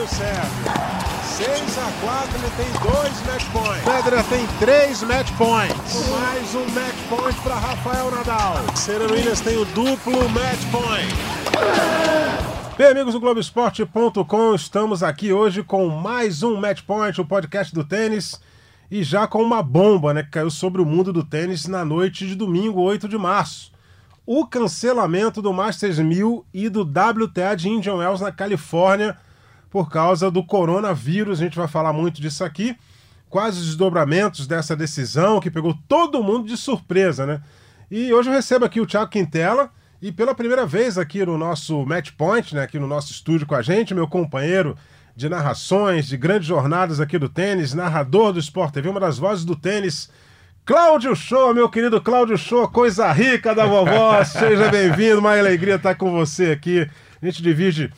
[0.00, 0.40] Mário Sérgio.
[1.36, 3.84] 6 a 4 ele tem dois match points.
[3.84, 6.08] Federer tem três match points.
[6.08, 8.76] Mais um match point para Rafael Nadal.
[8.76, 11.14] Serena Williams tem o duplo match point.
[12.78, 17.84] Bem, amigos do Globoesporte.com, estamos aqui hoje com mais um Match Point, o podcast do
[17.84, 18.40] tênis,
[18.90, 22.26] e já com uma bomba né, que caiu sobre o mundo do tênis na noite
[22.26, 23.70] de domingo, 8 de março.
[24.24, 29.18] O cancelamento do Masters 1000 e do WTA de Indian Wells na Califórnia
[29.70, 31.40] por causa do coronavírus.
[31.40, 32.76] A gente vai falar muito disso aqui.
[33.28, 37.40] Quais os desdobramentos dessa decisão que pegou todo mundo de surpresa, né?
[37.90, 39.70] E hoje eu recebo aqui o Thiago Quintela
[40.02, 43.54] e pela primeira vez aqui no nosso Match Point, né, aqui no nosso estúdio com
[43.54, 44.76] a gente, meu companheiro
[45.14, 49.44] de narrações, de grandes jornadas aqui do tênis, narrador do Sport TV, uma das vozes
[49.44, 50.08] do tênis,
[50.64, 55.94] Cláudio Show, meu querido Cláudio Show, coisa rica da vovó, seja bem-vindo, uma alegria estar
[55.96, 56.88] com você aqui.
[57.20, 57.92] A gente divide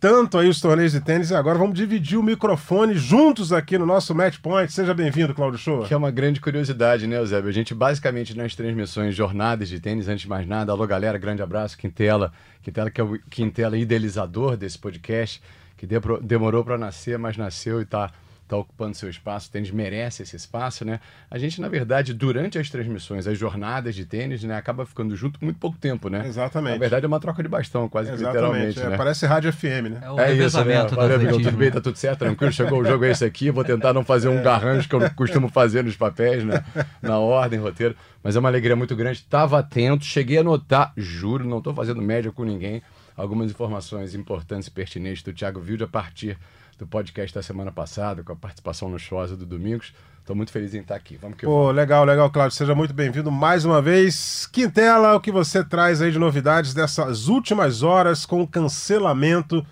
[0.00, 3.84] tanto aí os torneios de tênis e agora vamos dividir o microfone juntos aqui no
[3.84, 4.72] nosso Match Point.
[4.72, 5.84] Seja bem-vindo, Claudio Show.
[5.84, 7.48] Que é uma grande curiosidade, né, Eusébio?
[7.48, 11.42] A gente basicamente nas transmissões jornadas de tênis, antes de mais nada, alô galera, grande
[11.42, 15.42] abraço, Quintela, Quintela que é o Quintela idealizador desse podcast,
[15.76, 15.86] que
[16.22, 18.12] demorou para nascer, mas nasceu e está
[18.48, 20.98] está ocupando seu espaço, o tênis merece esse espaço, né?
[21.30, 25.38] A gente, na verdade, durante as transmissões, as jornadas de tênis, né, acaba ficando junto
[25.44, 26.26] muito pouco tempo, né?
[26.26, 26.72] Exatamente.
[26.72, 28.80] Na verdade, é uma troca de bastão, quase literalmente.
[28.80, 28.96] É, né?
[28.96, 30.00] Parece rádio FM, né?
[30.02, 30.84] É, o é isso, né?
[30.86, 33.64] Valeu, amigão, tudo bem, tá tudo certo, tranquilo, chegou o jogo é esse aqui, vou
[33.64, 36.64] tentar não fazer um garrancho que eu costumo fazer nos papéis, né?
[37.02, 37.94] Na ordem, roteiro.
[38.22, 39.18] Mas é uma alegria muito grande.
[39.18, 42.82] Estava atento, cheguei a notar, juro, não estou fazendo média com ninguém,
[43.16, 46.36] algumas informações importantes e pertinentes do Thiago Vilde a partir
[46.78, 49.92] do podcast da semana passada, com a participação luxuosa do Domingos.
[50.20, 51.16] Estou muito feliz em estar aqui.
[51.16, 51.74] Vamos que Pô, vamos.
[51.74, 52.56] legal, legal, Cláudio.
[52.56, 54.46] Seja muito bem-vindo mais uma vez.
[54.46, 59.66] Quintela, o que você traz aí de novidades dessas últimas horas com o cancelamento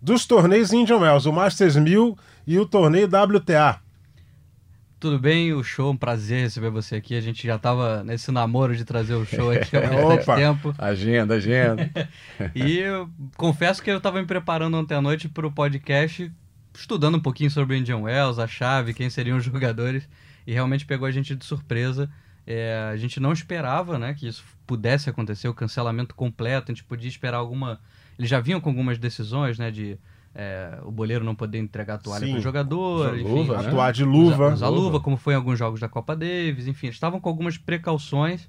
[0.00, 3.85] dos torneios Indian Wells, o Masters 1000 e o torneio WTA.
[4.98, 5.52] Tudo bem?
[5.52, 7.14] O show, um prazer receber você aqui.
[7.14, 10.74] A gente já estava nesse namoro de trazer o show aqui há bastante Opa, tempo.
[10.78, 11.90] Agenda, agenda.
[12.54, 16.32] e eu confesso que eu estava me preparando ontem à noite para o podcast,
[16.74, 20.08] estudando um pouquinho sobre o Indian Wells, a chave, quem seriam os jogadores,
[20.46, 22.10] e realmente pegou a gente de surpresa.
[22.46, 26.72] É, a gente não esperava né, que isso pudesse acontecer, o cancelamento completo.
[26.72, 27.78] A gente podia esperar alguma.
[28.18, 29.98] Eles já vinham com algumas decisões né, de
[30.38, 33.68] é, o boleiro não poder entregar a toalha para o jogador, enfim, luva, né?
[33.68, 34.48] atuar de luva.
[34.48, 34.82] Usar, usar luva.
[34.82, 38.46] luva, como foi em alguns jogos da Copa Davis, enfim, estavam com algumas precauções,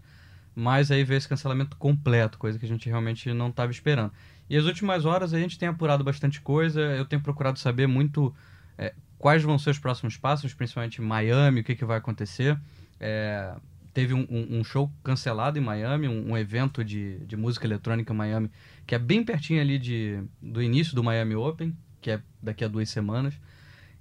[0.53, 4.11] mas aí veio esse cancelamento completo, coisa que a gente realmente não estava esperando.
[4.49, 8.35] E as últimas horas a gente tem apurado bastante coisa, eu tenho procurado saber muito
[8.77, 12.59] é, quais vão ser os próximos passos, principalmente em Miami, o que, que vai acontecer.
[12.99, 13.55] É,
[13.93, 18.15] teve um, um, show cancelado em Miami, um, um, evento de, de música eletrônica em
[18.15, 18.51] Miami,
[18.87, 22.69] que é bem pertinho ali de, do início do Miami Open, que é daqui a
[22.69, 23.37] duas semanas.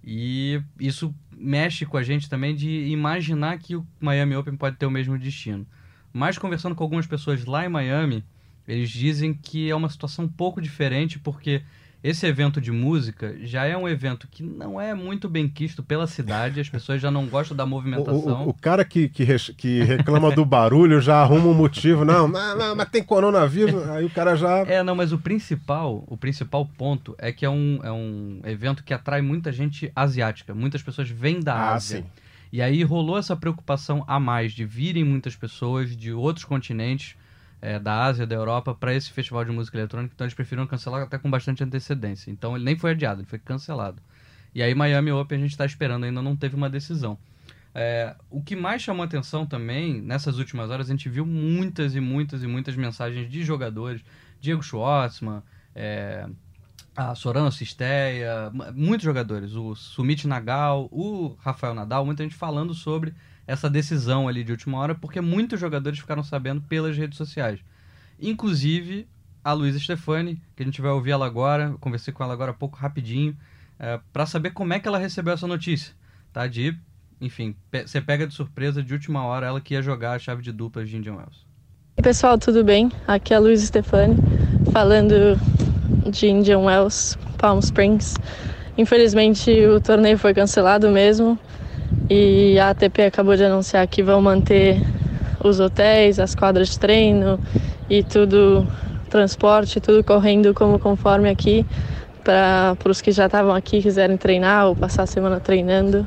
[0.03, 4.87] E isso mexe com a gente também de imaginar que o Miami Open pode ter
[4.87, 5.67] o mesmo destino.
[6.13, 8.25] Mas conversando com algumas pessoas lá em Miami,
[8.69, 11.63] eles dizem que é uma situação um pouco diferente, porque
[12.03, 16.07] esse evento de música já é um evento que não é muito bem quisto pela
[16.07, 18.43] cidade, as pessoas já não gostam da movimentação.
[18.43, 19.27] O, o, o cara que, que,
[19.57, 24.05] que, reclama do barulho já arruma um motivo, não, não, não, mas tem coronavírus, aí
[24.05, 24.59] o cara já.
[24.61, 28.84] É, não, mas o principal, o principal ponto é que é um, é um evento
[28.84, 31.99] que atrai muita gente asiática, muitas pessoas vêm da ah, Ásia.
[31.99, 32.05] Sim.
[32.53, 37.17] E aí rolou essa preocupação a mais de virem muitas pessoas de outros continentes
[37.61, 41.03] é, da Ásia, da Europa, para esse festival de música eletrônica, então eles preferiram cancelar
[41.03, 42.31] até com bastante antecedência.
[42.31, 44.00] Então ele nem foi adiado, ele foi cancelado.
[44.55, 47.19] E aí Miami Open a gente está esperando, ainda não teve uma decisão.
[47.75, 52.00] É, o que mais chamou atenção também, nessas últimas horas, a gente viu muitas e
[52.00, 54.03] muitas e muitas mensagens de jogadores,
[54.41, 55.43] Diego Schwartzman,
[55.75, 56.27] é,
[56.97, 63.12] a Sorano Cisteia, muitos jogadores, o Sumit Nagal, o Rafael Nadal, muita gente falando sobre
[63.47, 67.61] essa decisão ali de última hora, porque muitos jogadores ficaram sabendo pelas redes sociais.
[68.21, 69.07] Inclusive
[69.45, 72.54] a Luísa Stefani, que a gente vai ouvir ela agora, conversei com ela agora há
[72.54, 73.37] pouco rapidinho,
[73.78, 75.95] é, para saber como é que ela recebeu essa notícia,
[76.33, 76.47] tá?
[76.47, 76.77] De,
[77.21, 80.43] enfim, pe você pega de surpresa de última hora ela que ia jogar a chave
[80.43, 81.47] de duplas de Indian Wells.
[81.97, 82.91] Oi pessoal, tudo bem?
[83.07, 84.16] Aqui é a Luísa Stefani,
[84.72, 85.39] falando
[86.10, 88.16] de Indian Wells, Palm Springs.
[88.77, 91.39] Infelizmente o torneio foi cancelado mesmo.
[92.09, 94.81] E a ATP acabou de anunciar que vão manter
[95.43, 97.41] os hotéis, as quadras de treino
[97.91, 98.67] e tudo,
[99.11, 101.67] transporte, tudo correndo como conforme aqui
[102.23, 106.07] para os que já estavam aqui quiserem treinar ou passar a semana treinando.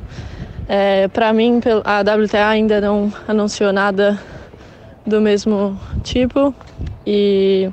[0.68, 4.20] É, para mim, a WTA ainda não anunciou nada
[5.06, 6.54] do mesmo tipo
[7.06, 7.70] e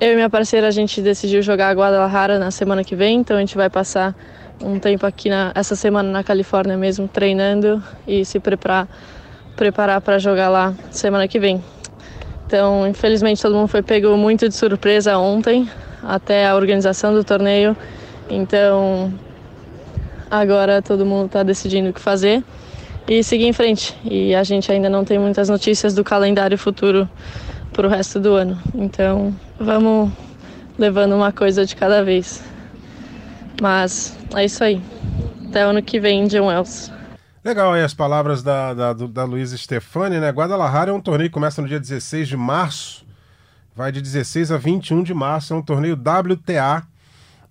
[0.00, 3.36] eu e minha parceira a gente decidiu jogar a Guadalajara na semana que vem, então
[3.36, 4.14] a gente vai passar
[4.62, 8.88] um tempo aqui na, essa semana na Califórnia mesmo, treinando e se preparar
[9.56, 11.62] preparar para jogar lá semana que vem.
[12.46, 15.68] Então, infelizmente, todo mundo foi pego muito de surpresa ontem,
[16.02, 17.76] até a organização do torneio.
[18.28, 19.12] Então,
[20.30, 22.42] agora todo mundo está decidindo o que fazer
[23.08, 23.96] e seguir em frente.
[24.04, 27.08] E a gente ainda não tem muitas notícias do calendário futuro
[27.72, 28.58] para o resto do ano.
[28.74, 30.10] Então, vamos
[30.78, 32.42] levando uma coisa de cada vez.
[33.60, 34.82] Mas é isso aí.
[35.48, 36.92] Até o ano que vem, John Wells.
[37.44, 40.30] Legal aí as palavras da, da, da Luísa Stefani, né?
[40.30, 43.06] Guadalajara é um torneio que começa no dia 16 de março,
[43.76, 46.86] vai de 16 a 21 de março, é um torneio WTA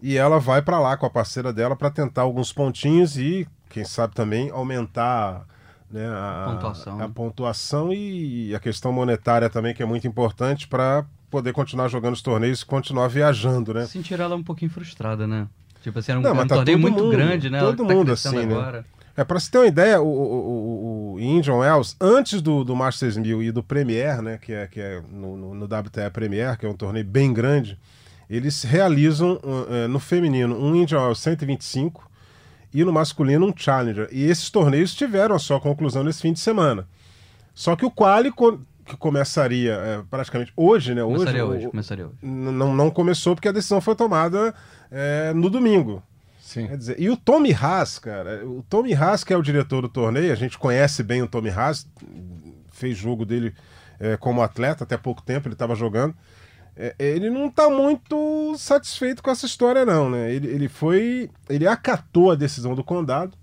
[0.01, 3.85] e ela vai para lá com a parceira dela para tentar alguns pontinhos e, quem
[3.85, 5.45] sabe também, aumentar
[5.91, 7.01] né, a, pontuação.
[7.01, 12.13] a pontuação e a questão monetária também, que é muito importante para poder continuar jogando
[12.13, 13.85] os torneios e continuar viajando, né?
[13.85, 15.47] Sentir ela um pouquinho frustrada, né?
[15.83, 17.59] Tipo assim, era um, Não, um tá torneio muito mundo, grande, né?
[17.59, 18.55] Todo tá mundo assim, né?
[18.55, 18.77] agora.
[18.79, 18.85] né?
[19.15, 23.15] É, para você ter uma ideia, o, o, o, Indian Wells, antes do, do Masters
[23.17, 26.65] 1000 e do Premier, né, que é, que é no, no, no WTA Premier, que
[26.65, 27.77] é um torneio bem grande,
[28.27, 32.09] eles realizam uh, no feminino um Indian Wells 125
[32.73, 34.07] e no masculino um Challenger.
[34.11, 36.87] E esses torneios tiveram a sua conclusão nesse fim de semana.
[37.53, 38.31] Só que o quali
[38.85, 41.01] que começaria é, praticamente hoje, né?
[41.01, 42.17] Começaria hoje, hoje, começaria hoje.
[42.21, 44.53] Não, não começou porque a decisão foi tomada
[44.91, 46.03] é, no domingo.
[46.39, 46.67] Sim.
[46.67, 49.89] Quer dizer, e o Tommy Haas, cara, o Tommy Haas, que é o diretor do
[49.89, 51.87] torneio, a gente conhece bem o Tommy Haas,
[52.71, 53.53] fez jogo dele
[53.99, 56.13] é, como atleta, até pouco tempo ele estava jogando.
[56.75, 60.33] É, ele não está muito satisfeito com essa história, não, né?
[60.33, 61.29] Ele, ele foi.
[61.47, 63.37] Ele acatou a decisão do condado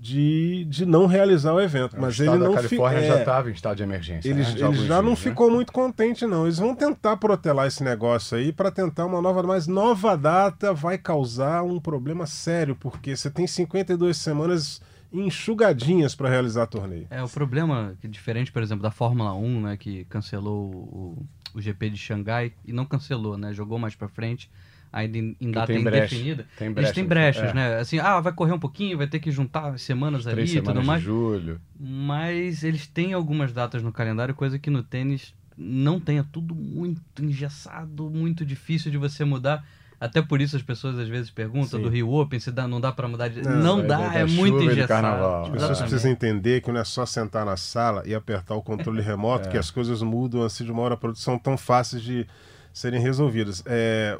[0.00, 1.94] de, de não realizar o evento.
[1.94, 2.52] É, mas o ele não.
[2.52, 3.06] A Califórnia fi...
[3.06, 4.28] já estava é, em estado de emergência.
[4.28, 4.56] Ele, né?
[4.56, 5.16] já, ele já não né?
[5.16, 6.46] ficou muito contente, não.
[6.46, 9.42] Eles vão tentar protelar esse negócio aí para tentar uma nova.
[9.42, 14.80] Mas nova data vai causar um problema sério, porque você tem 52 semanas
[15.12, 17.06] enxugadinhas para realizar torneio.
[17.10, 21.26] É, o problema, que é diferente, por exemplo, da Fórmula 1, né, que cancelou o,
[21.54, 23.52] o GP de Xangai e não cancelou, né?
[23.52, 24.50] Jogou mais para frente,
[24.92, 26.46] ainda em, em data indefinida.
[26.58, 27.54] Tem brechas, Eles têm brechas, é.
[27.54, 27.76] né?
[27.78, 31.02] Assim, ah, vai correr um pouquinho, vai ter que juntar semanas ali e tudo mais.
[31.02, 31.60] julho.
[31.78, 36.54] Mas eles têm algumas datas no calendário, coisa que no tênis não tem, é tudo
[36.54, 39.64] muito engessado, muito difícil de você mudar.
[40.00, 41.82] Até por isso as pessoas às vezes perguntam Sim.
[41.82, 43.42] do Rio Open se dá, não dá para mudar de.
[43.42, 45.44] Não, não dá, é, é muito engessado.
[45.44, 49.02] As pessoas precisam entender que não é só sentar na sala e apertar o controle
[49.02, 49.50] remoto é.
[49.50, 52.26] que as coisas mudam assim de uma hora para outra, são tão fáceis de
[52.72, 53.62] serem resolvidas.
[53.66, 54.18] É,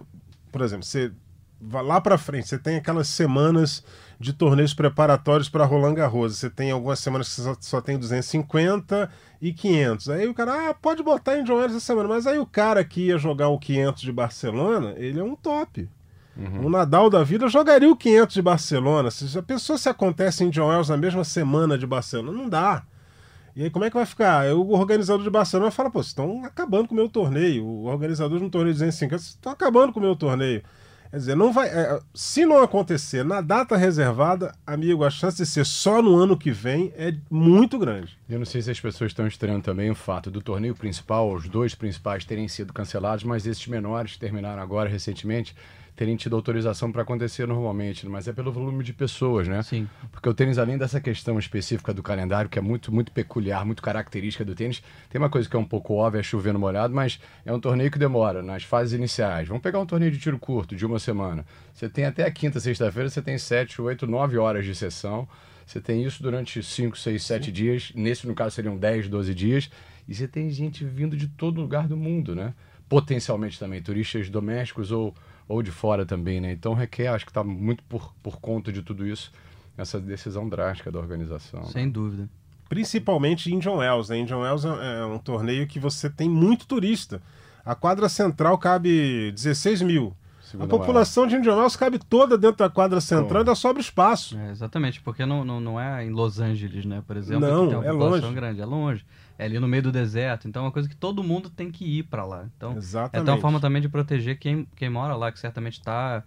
[0.50, 1.12] por exemplo, você
[1.60, 3.84] vai lá para frente, você tem aquelas semanas
[4.18, 6.36] de torneios preparatórios para Roland Garros.
[6.36, 9.10] Você tem algumas semanas que você só, só tem 250
[9.40, 10.08] e 500.
[10.10, 12.08] Aí o cara, ah, pode botar em John Wells essa semana.
[12.08, 15.88] Mas aí o cara que ia jogar o 500 de Barcelona, ele é um top.
[16.36, 16.66] Uhum.
[16.66, 19.10] O Nadal da vida jogaria o 500 de Barcelona.
[19.10, 22.84] Se a pessoa se acontece em John Wells na mesma semana de Barcelona, não dá.
[23.54, 24.52] E aí como é que vai ficar?
[24.54, 27.64] o organizador de Barcelona fala, pô, vocês estão acabando com o meu torneio.
[27.64, 30.62] O organizador de um torneio de 250, vocês estão acabando com o meu torneio.
[31.10, 35.44] Quer dizer, não vai, é, se não acontecer na data reservada, amigo, a chance de
[35.44, 38.16] ser só no ano que vem é muito grande.
[38.28, 41.48] Eu não sei se as pessoas estão estranhando também o fato do torneio principal, os
[41.48, 45.52] dois principais terem sido cancelados, mas esses menores terminaram agora recentemente
[45.94, 49.62] terem tido autorização para acontecer normalmente, mas é pelo volume de pessoas, né?
[49.62, 49.88] Sim.
[50.10, 53.82] Porque o tênis, além dessa questão específica do calendário, que é muito, muito peculiar, muito
[53.82, 56.94] característica do tênis, tem uma coisa que é um pouco óbvia, é chover no molhado,
[56.94, 59.48] mas é um torneio que demora nas fases iniciais.
[59.48, 61.44] Vamos pegar um torneio de tiro curto, de uma semana.
[61.72, 65.28] Você tem até a quinta, sexta-feira, você tem sete, oito, nove horas de sessão.
[65.70, 67.92] Você tem isso durante 5, 6, 7 dias.
[67.94, 69.70] Nesse, no caso, seriam 10, 12 dias.
[70.08, 72.54] E você tem gente vindo de todo lugar do mundo, né?
[72.88, 75.14] Potencialmente também, turistas domésticos ou
[75.50, 76.52] ou de fora também, né?
[76.52, 79.32] Então requer, acho que está muito por, por conta de tudo isso,
[79.76, 81.64] essa decisão drástica da organização.
[81.64, 81.92] Sem né?
[81.92, 82.28] dúvida.
[82.68, 84.18] Principalmente Indian Wells, né?
[84.18, 87.20] Indian Wells é, é um torneio que você tem muito turista.
[87.64, 90.14] A quadra central cabe 16 mil.
[90.58, 91.30] A população maior.
[91.30, 94.38] de Indian Wells cabe toda dentro da quadra central, ainda sobra espaço.
[94.38, 97.02] É, exatamente, porque não, não, não é em Los Angeles, né?
[97.06, 98.34] Por exemplo, não, que tem uma é população longe.
[98.34, 99.04] grande, é longe
[99.40, 101.82] é ali no meio do deserto, então é uma coisa que todo mundo tem que
[101.82, 102.46] ir para lá.
[102.54, 103.16] Então, Exatamente.
[103.16, 106.22] é até uma forma também de proteger quem, quem mora lá, que certamente está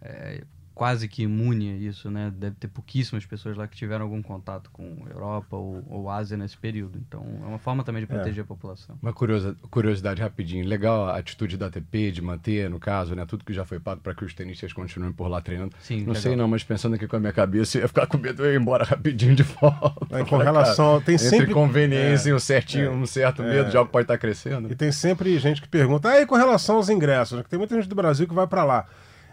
[0.00, 0.42] é,
[0.76, 2.30] quase que imune a isso, né?
[2.36, 6.54] Deve ter pouquíssimas pessoas lá que tiveram algum contato com Europa ou, ou Ásia nesse
[6.54, 6.98] período.
[6.98, 8.14] Então, é uma forma também de é.
[8.14, 8.42] proteger é.
[8.42, 8.94] a população.
[9.02, 10.66] Uma curiosidade rapidinho.
[10.66, 13.24] Legal a atitude da ATP de manter, no caso, né?
[13.24, 15.74] Tudo que já foi pago para que os tenistas continuem por lá treinando.
[15.80, 16.22] Sim, não legal.
[16.22, 18.48] sei não, mas pensando aqui com a minha cabeça, eu ia ficar com medo de
[18.50, 20.18] ir embora rapidinho de volta.
[20.18, 20.92] É, com relação...
[20.92, 21.54] Cara, tem sempre...
[21.54, 24.70] conveniência é, e um certinho, um certo medo de algo pode estar crescendo.
[24.70, 27.94] E tem sempre gente que pergunta, aí com relação aos ingressos, tem muita gente do
[27.94, 28.86] Brasil que vai para lá.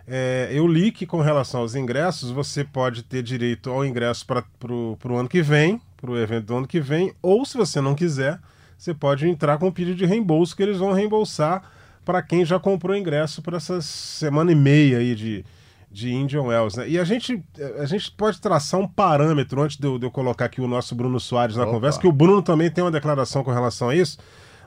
[0.07, 4.43] É, eu li que com relação aos ingressos, você pode ter direito ao ingresso para
[4.74, 7.95] o ano que vem, para o evento do ano que vem, ou se você não
[7.95, 8.39] quiser,
[8.77, 11.63] você pode entrar com um pedido de reembolso que eles vão reembolsar
[12.03, 15.45] para quem já comprou ingresso para essa semana e meia aí de,
[15.89, 16.77] de Indian Wells.
[16.77, 16.89] Né?
[16.89, 17.41] E a gente,
[17.79, 20.93] a gente pode traçar um parâmetro, antes de eu, de eu colocar aqui o nosso
[20.95, 21.72] Bruno Soares na Opa.
[21.72, 24.17] conversa, que o Bruno também tem uma declaração com relação a isso.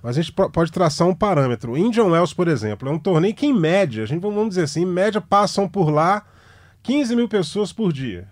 [0.07, 1.73] Mas a gente pode traçar um parâmetro.
[1.73, 4.63] O Indian Wells, por exemplo, é um torneio que, em média, a gente vamos dizer
[4.63, 6.25] assim, em média passam por lá
[6.85, 8.29] 15 mil pessoas por dia.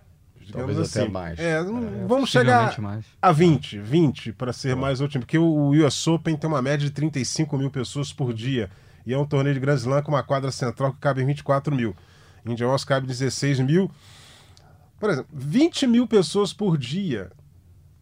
[0.53, 1.01] Talvez assim.
[1.01, 1.37] até mais.
[1.37, 1.65] É, é
[2.07, 3.05] vamos chegar mais.
[3.21, 4.75] a 20, 20 para ser é.
[4.77, 8.71] mais último, porque o US Open tem uma média de 35 mil pessoas por dia.
[9.05, 11.93] E é um torneio de Grand Slam com uma quadra central que cabe 24 mil.
[12.47, 13.91] Indian Wells cabe 16 mil.
[15.01, 17.33] Por exemplo, 20 mil pessoas por dia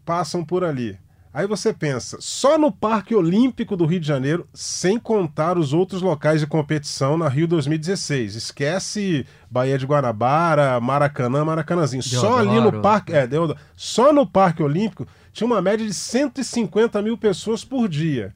[0.05, 0.99] passam por ali.
[1.35, 6.03] Aí você pensa, só no Parque Olímpico do Rio de Janeiro, sem contar os outros
[6.03, 8.35] locais de competição na Rio 2016.
[8.35, 12.03] Esquece Bahia de Guanabara, Maracanã, Maracanãzinho.
[12.03, 12.33] Deodoro.
[12.35, 13.15] Só ali no Parque.
[13.15, 18.35] É, Deodoro, só no Parque Olímpico tinha uma média de 150 mil pessoas por dia.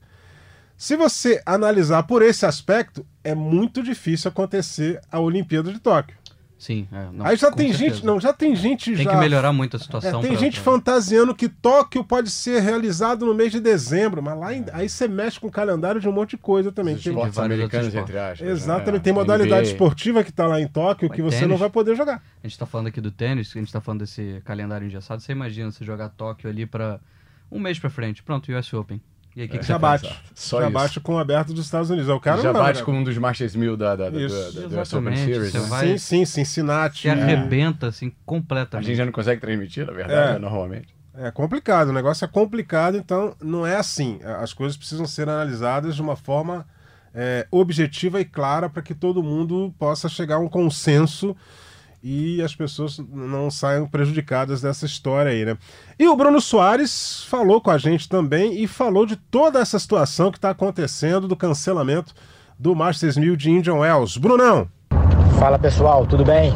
[0.75, 6.17] Se você analisar por esse aspecto, é muito difícil acontecer a Olimpíada de Tóquio.
[6.59, 6.89] Sim.
[6.91, 7.95] É, não, Aí já tem certeza.
[7.97, 9.11] gente, não, já tem gente tem já.
[9.11, 10.21] Tem que melhorar muito a situação.
[10.21, 10.73] É, tem pra, gente pra...
[10.73, 15.07] fantasiando que Tóquio pode ser realizado no mês de dezembro, mas lá em, aí você
[15.07, 16.95] mexe com o calendário de um monte de coisa também.
[16.95, 18.41] Os esportes americanos, entre aspas.
[18.41, 18.53] Né?
[18.53, 19.03] Exatamente.
[19.03, 19.73] Tem modalidade NBA.
[19.73, 22.17] esportiva que está lá em Tóquio mas que você tênis, não vai poder jogar.
[22.17, 25.21] A gente está falando aqui do tênis, a gente está falando desse calendário engessado.
[25.21, 26.99] Você imagina você jogar Tóquio ali para
[27.51, 28.23] um mês para frente.
[28.23, 29.01] Pronto, US Open.
[29.37, 30.11] E aí, que, que já bate.
[30.35, 30.73] Só já isso.
[30.73, 32.09] bate com o aberto dos Estados Unidos.
[32.09, 35.17] O cara já bate com um dos Masters 1000 da, da, da, da, da Open
[35.17, 35.53] Series.
[35.53, 35.61] Né?
[35.69, 35.89] Vai...
[35.89, 37.03] Sim, sim, Cincinnati.
[37.03, 38.87] Se arrebenta, assim, completamente.
[38.87, 40.33] A gente já não consegue transmitir, na verdade, é.
[40.33, 40.97] né, normalmente.
[41.19, 44.21] É complicado, o negócio é complicado, então não é assim.
[44.23, 46.67] As coisas precisam ser analisadas de uma forma
[47.15, 51.37] é, objetiva e clara para que todo mundo possa chegar a um consenso
[52.09, 55.59] e as pessoas não saiam prejudicadas dessa história aí, né?
[55.99, 60.31] E o Bruno Soares falou com a gente também e falou de toda essa situação
[60.31, 62.15] que está acontecendo do cancelamento
[62.57, 64.19] do Masters 1000 de Indian Wells.
[64.19, 64.69] Brunão!
[65.41, 66.55] Fala pessoal, tudo bem?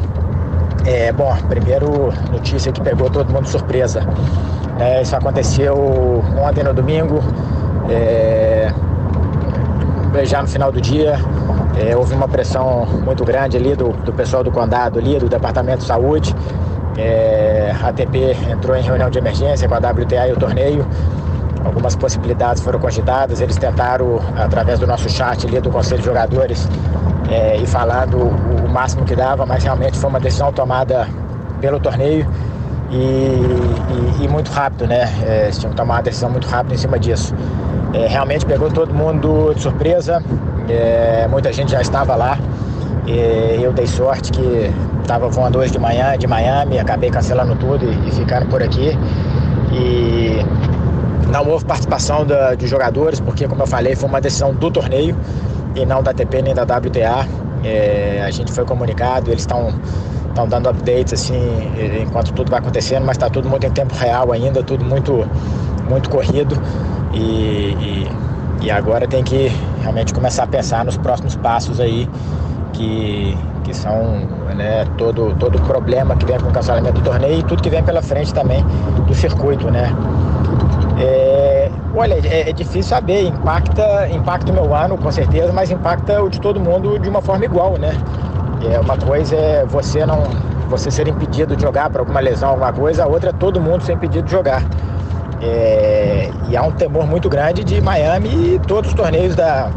[0.85, 4.07] É, bom, primeiro notícia que pegou todo mundo surpresa.
[4.79, 5.75] É, isso aconteceu
[6.39, 7.19] ontem no domingo,
[7.89, 8.71] é,
[10.23, 11.19] já no final do dia.
[11.77, 15.79] É, houve uma pressão muito grande ali do, do pessoal do condado ali, do Departamento
[15.79, 16.35] de Saúde.
[16.97, 20.85] É, a ATP entrou em reunião de emergência com a WTA e o torneio.
[21.63, 23.39] Algumas possibilidades foram cogitadas.
[23.39, 26.67] Eles tentaram, através do nosso chat ali do Conselho de Jogadores,
[27.29, 31.07] é, e falando o, o, máximo que dava, mas realmente foi uma decisão tomada
[31.61, 32.27] pelo torneio
[32.89, 35.09] e, e, e muito rápido, né?
[35.23, 37.33] É, eles tinham que tomar uma decisão muito rápida em cima disso.
[37.93, 40.23] É, realmente pegou todo mundo de surpresa.
[40.69, 42.39] É, muita gente já estava lá.
[43.61, 44.71] eu dei sorte que
[45.01, 48.97] estava voando hoje de manhã de Miami, acabei cancelando tudo e, e ficando por aqui.
[49.73, 50.45] E
[51.29, 55.17] não houve participação da, de jogadores, porque, como eu falei, foi uma decisão do torneio
[55.75, 57.27] e não da TP nem da WTA.
[57.63, 59.73] É, a gente foi comunicado, eles estão
[60.29, 61.41] estão dando updates assim
[62.01, 65.27] enquanto tudo vai acontecendo, mas está tudo muito em tempo real ainda, tudo muito
[65.89, 66.57] muito corrido
[67.13, 68.11] e, e
[68.61, 69.51] e agora tem que
[69.81, 72.07] realmente começar a pensar nos próximos passos aí,
[72.73, 77.39] que, que são né, todo, todo o problema que vem com o cancelamento do torneio
[77.39, 78.63] e tudo que vem pela frente também
[79.07, 79.91] do circuito, né?
[80.99, 86.21] É, olha, é, é, difícil saber, impacta, impacta o meu ano com certeza, mas impacta
[86.21, 87.97] o de todo mundo de uma forma igual, né?
[88.71, 90.21] É, uma coisa é você não
[90.69, 93.83] você ser impedido de jogar por alguma lesão, alguma coisa, a outra é todo mundo
[93.83, 94.63] ser impedido de jogar.
[95.41, 99.71] É, e há um temor muito grande de Miami e todos os torneios da,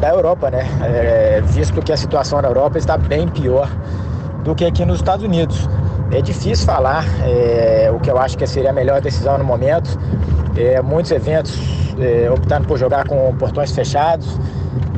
[0.00, 0.66] da Europa, né?
[0.82, 3.68] É, visto que a situação na Europa está bem pior
[4.42, 5.68] do que aqui nos Estados Unidos.
[6.12, 9.98] É difícil falar é, o que eu acho que seria a melhor decisão no momento.
[10.56, 11.58] É, muitos eventos
[11.98, 14.38] é, optando por jogar com portões fechados.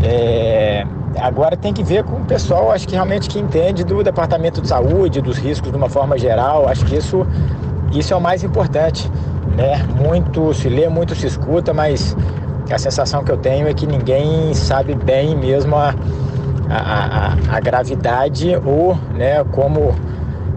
[0.02, 0.84] É,
[1.18, 4.68] agora tem que ver com o pessoal, acho que realmente que entende do departamento de
[4.68, 6.68] saúde, dos riscos de uma forma geral.
[6.68, 7.26] Acho que isso
[7.98, 9.10] isso é o mais importante,
[9.56, 9.82] né?
[9.96, 12.16] Muito se lê, muito se escuta, mas
[12.70, 15.94] a sensação que eu tenho é que ninguém sabe bem mesmo a,
[16.68, 19.94] a, a, a gravidade ou né, como,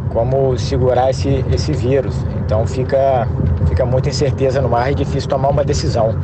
[0.10, 2.16] como segurar esse, esse vírus.
[2.44, 3.28] Então fica,
[3.68, 6.16] fica muita incerteza no ar e difícil tomar uma decisão.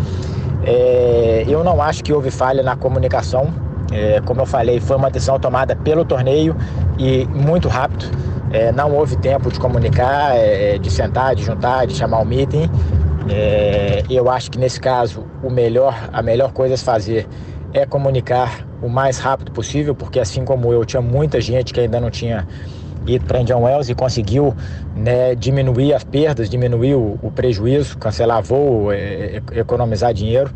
[0.64, 3.54] É, eu não acho que houve falha na comunicação.
[3.92, 6.56] É, como eu falei, foi uma decisão tomada pelo torneio
[6.98, 8.06] e muito rápido.
[8.52, 12.70] É, não houve tempo de comunicar, é, de sentar, de juntar, de chamar um meeting.
[13.30, 17.28] É, eu acho que nesse caso o melhor, a melhor coisa a fazer
[17.74, 22.00] é comunicar o mais rápido possível, porque assim como eu, tinha muita gente que ainda
[22.00, 22.48] não tinha
[23.08, 24.56] ido para Indian Wells e conseguiu
[24.96, 30.52] né, diminuir as perdas, diminuir o, o prejuízo, cancelar voo, é, é, economizar dinheiro.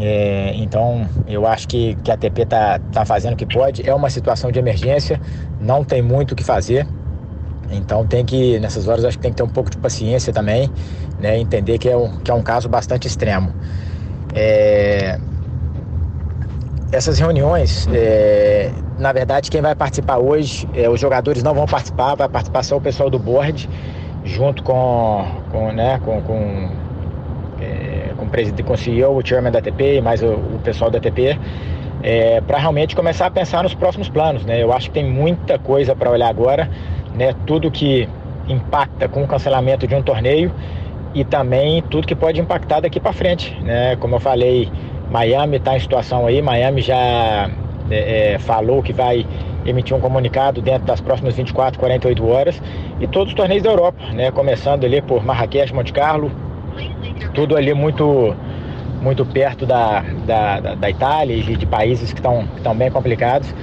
[0.00, 3.88] É, então eu acho que, que a TP está tá fazendo o que pode.
[3.88, 5.20] É uma situação de emergência,
[5.60, 6.86] não tem muito o que fazer.
[7.70, 10.70] Então tem que, nessas horas, acho que tem que ter um pouco de paciência também,
[11.18, 11.38] né?
[11.38, 13.54] Entender que é um, que é um caso bastante extremo.
[14.34, 15.18] É...
[16.92, 18.70] Essas reuniões, é...
[18.98, 22.76] na verdade, quem vai participar hoje, é, os jogadores não vão participar, vai participar só
[22.76, 23.68] o pessoal do board,
[24.24, 26.70] junto com, com, né, com, com,
[27.60, 30.60] é, com o presidente, com o CEO, o chairman da ATP e mais o, o
[30.64, 31.38] pessoal da ATP.
[32.02, 34.44] É, para realmente começar a pensar nos próximos planos.
[34.44, 34.62] Né?
[34.62, 36.68] Eu acho que tem muita coisa para olhar agora
[37.14, 38.08] né, tudo que
[38.48, 40.52] impacta com o cancelamento de um torneio
[41.14, 43.56] e também tudo que pode impactar daqui para frente.
[43.62, 43.96] Né?
[43.96, 44.70] Como eu falei,
[45.10, 47.50] Miami está em situação aí, Miami já
[47.90, 49.26] é, é, falou que vai
[49.66, 52.62] emitir um comunicado dentro das próximas 24, 48 horas
[52.98, 54.30] e todos os torneios da Europa, né?
[54.30, 56.30] começando ali por Marrakech, Monte Carlo,
[57.34, 58.34] tudo ali muito
[59.02, 63.54] muito perto da, da, da Itália e de países que estão bem complicados.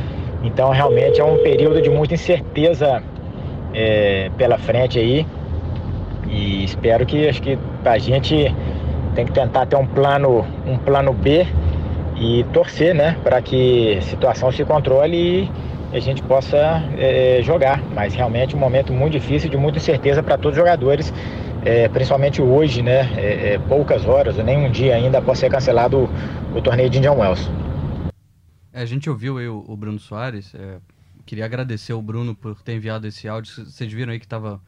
[0.44, 3.04] Então realmente é um período de muita incerteza
[3.77, 5.25] é, pela frente aí.
[6.27, 8.53] E espero que acho que a gente
[9.13, 11.46] tem que tentar ter um plano, um plano B
[12.19, 15.50] e torcer, né, para que a situação se controle
[15.93, 17.81] e a gente possa é, jogar.
[17.93, 21.13] Mas realmente um momento muito difícil, de muita incerteza para todos os jogadores,
[21.63, 26.10] é, principalmente hoje, né, é, é poucas horas, nem um dia ainda após ser cancelado
[26.53, 27.50] o, o torneio de Indian Wells.
[28.74, 30.77] É, a gente ouviu aí o, o Bruno Soares é,
[31.27, 33.65] queria agradecer ao Bruno por ter enviado esse áudio.
[33.65, 34.62] Vocês viram aí que estava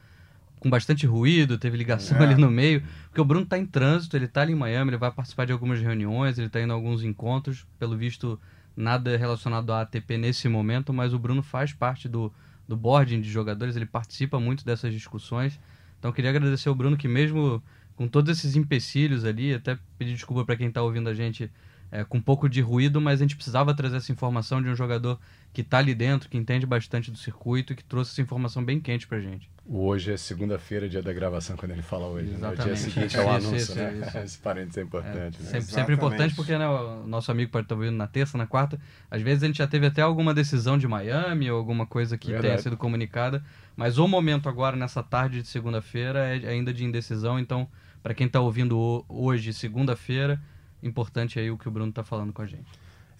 [0.60, 2.24] com bastante ruído, teve ligação é.
[2.26, 4.98] ali no meio, porque o Bruno está em trânsito, ele está ali em Miami, ele
[4.98, 8.40] vai participar de algumas reuniões, ele está indo a alguns encontros, pelo visto
[8.76, 12.32] nada relacionado à ATP nesse momento, mas o Bruno faz parte do,
[12.68, 15.60] do boarding de jogadores, ele participa muito dessas discussões.
[15.98, 17.64] Então queria agradecer ao Bruno que mesmo
[17.96, 21.50] com todos esses empecilhos ali, até pedir desculpa para quem está ouvindo a gente
[21.92, 24.76] é, com um pouco de ruído, mas a gente precisava trazer essa informação de um
[24.76, 25.20] jogador
[25.54, 28.80] que está ali dentro, que entende bastante do circuito e que trouxe essa informação bem
[28.80, 29.50] quente pra gente.
[29.72, 32.32] Hoje é segunda-feira, dia da gravação, quando ele fala hoje.
[32.32, 32.50] Né?
[32.50, 34.02] O dia seguinte é o anúncio, isso, né?
[34.04, 35.38] Isso, Esse parênteses é importante.
[35.40, 35.50] É, né?
[35.50, 38.80] sempre, sempre, importante porque né, o nosso amigo pode estar ouvindo na terça, na quarta.
[39.12, 42.32] Às vezes a gente já teve até alguma decisão de Miami ou alguma coisa que
[42.32, 42.48] Verdade.
[42.48, 43.44] tenha sido comunicada.
[43.76, 47.38] Mas o momento agora, nessa tarde de segunda-feira, é ainda de indecisão.
[47.38, 47.68] Então,
[48.02, 50.42] para quem está ouvindo hoje, segunda-feira,
[50.82, 52.68] importante aí o que o Bruno está falando com a gente.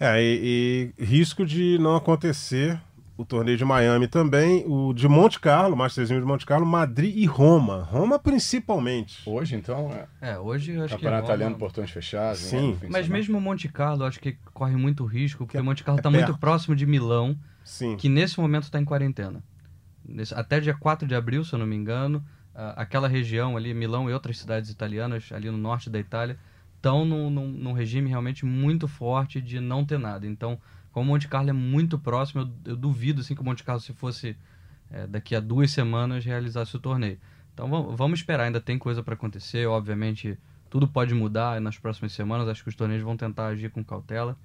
[0.00, 2.80] É, e, e, risco de não acontecer
[3.18, 7.26] o torneio de Miami também, o de Monte Carlo, Masterzinho de Monte Carlo, Madrid e
[7.26, 7.82] Roma.
[7.82, 9.20] Roma principalmente.
[9.28, 10.30] Hoje, então, é.
[10.30, 11.02] É, hoje eu acho que.
[11.02, 12.40] Campeonato italiano, portões fechados.
[12.40, 12.78] Sim.
[12.80, 16.08] Né, Mas mesmo Monte Carlo, acho que corre muito risco, porque é, Monte Carlo está
[16.08, 17.94] é muito próximo de Milão, Sim.
[17.98, 19.42] que nesse momento está em quarentena.
[20.02, 22.24] Nesse, até dia 4 de abril, se eu não me engano,
[22.74, 26.38] aquela região ali, Milão e outras cidades italianas, ali no norte da Itália,
[26.80, 30.26] estão num, num, num, regime realmente muito forte de não ter nada.
[30.26, 30.58] Então,
[30.90, 33.92] como Monte Carlo é muito próximo, eu, eu duvido assim, que o Monte Carlo, se
[33.92, 34.34] fosse
[34.90, 37.18] é, daqui a duas semanas, realizasse o torneio.
[37.52, 39.66] Então, vamos, vamos esperar, ainda tem coisa para acontecer.
[39.66, 40.38] Obviamente,
[40.70, 42.48] tudo pode mudar nas próximas semanas.
[42.48, 44.36] Acho que os torneios vão tentar agir com cautela.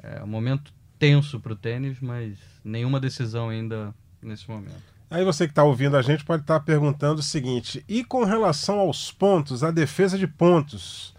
[0.00, 5.00] É um momento tenso para o tênis, mas nenhuma decisão ainda nesse momento.
[5.10, 8.24] Aí você que está ouvindo a gente pode estar tá perguntando o seguinte: e com
[8.24, 11.12] relação aos pontos, a defesa de pontos?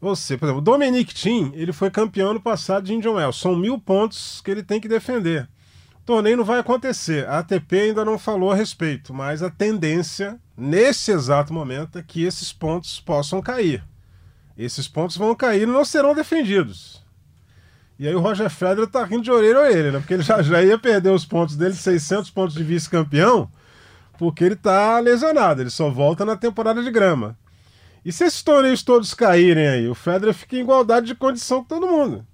[0.00, 3.40] Você, por exemplo, o Dominic Thiem, ele foi campeão no passado de Indian Wells.
[3.40, 5.48] São mil pontos que ele tem que defender.
[6.02, 7.26] O torneio não vai acontecer.
[7.28, 12.22] A ATP ainda não falou a respeito, mas a tendência, nesse exato momento, é que
[12.22, 13.84] esses pontos possam cair.
[14.56, 17.02] Esses pontos vão cair e não serão defendidos.
[17.98, 19.98] E aí o Roger Federer tá rindo de orelha a orelha, né?
[19.98, 23.50] Porque ele já, já ia perder os pontos dele, 600 pontos de vice-campeão,
[24.16, 25.60] porque ele tá lesionado.
[25.60, 27.36] Ele só volta na temporada de grama.
[28.08, 31.68] E se esses torneios todos caírem aí, o Federer fica em igualdade de condição com
[31.68, 32.26] todo mundo.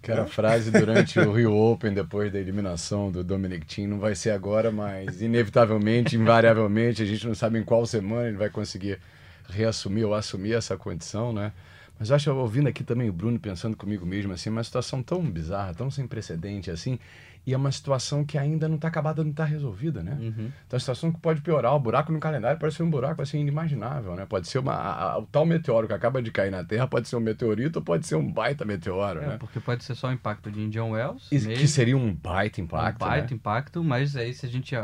[0.00, 0.26] Aquela é.
[0.28, 4.70] frase durante o Rio Open, depois da eliminação do Dominic Thiem, não vai ser agora,
[4.70, 9.00] mas inevitavelmente, invariavelmente, a gente não sabe em qual semana ele vai conseguir
[9.48, 11.50] reassumir ou assumir essa condição, né?
[11.98, 15.20] Mas eu acho, ouvindo aqui também o Bruno pensando comigo mesmo, assim, uma situação tão
[15.22, 17.00] bizarra, tão sem precedente, assim,
[17.46, 20.18] e é uma situação que ainda não está acabada, não está resolvida, né?
[20.20, 20.30] Uhum.
[20.30, 21.74] Então, é uma situação que pode piorar.
[21.76, 24.26] O buraco no calendário pode ser um buraco assim inimaginável, né?
[24.26, 27.08] Pode ser uma, a, a, o tal meteoro que acaba de cair na Terra, pode
[27.08, 29.36] ser um meteorito ou pode ser um baita meteoro, é, né?
[29.38, 31.30] Porque pode ser só o impacto de Indian Wells.
[31.30, 33.04] E, que seria um baita impacto.
[33.04, 33.34] Um baita né?
[33.36, 34.74] impacto, mas aí se a gente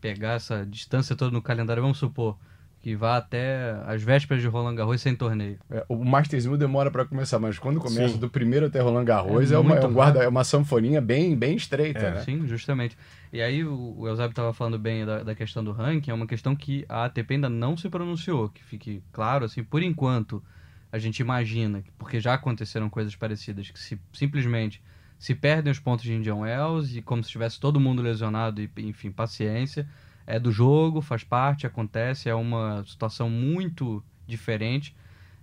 [0.00, 2.36] pegar essa distância toda no calendário, vamos supor
[2.80, 5.58] que vá até as vésperas de Roland Garros sem torneio.
[5.70, 8.18] É, o Masters 1000 demora para começar, mas quando começa Sim.
[8.18, 11.36] do primeiro até Roland Garros é, é uma, é um guarda, é uma sanfoninha bem,
[11.36, 12.00] bem estreita.
[12.00, 12.10] É.
[12.12, 12.20] Né?
[12.22, 12.96] Sim, justamente.
[13.30, 16.26] E aí o, o Eusébio estava falando bem da, da questão do ranking, é uma
[16.26, 20.42] questão que a ATP ainda não se pronunciou, que fique claro, assim, por enquanto
[20.90, 24.82] a gente imagina, porque já aconteceram coisas parecidas, que se simplesmente
[25.18, 28.70] se perdem os pontos de Indian Wells e como se tivesse todo mundo lesionado e,
[28.78, 29.86] enfim, paciência
[30.26, 34.94] é do jogo, faz parte, acontece, é uma situação muito diferente.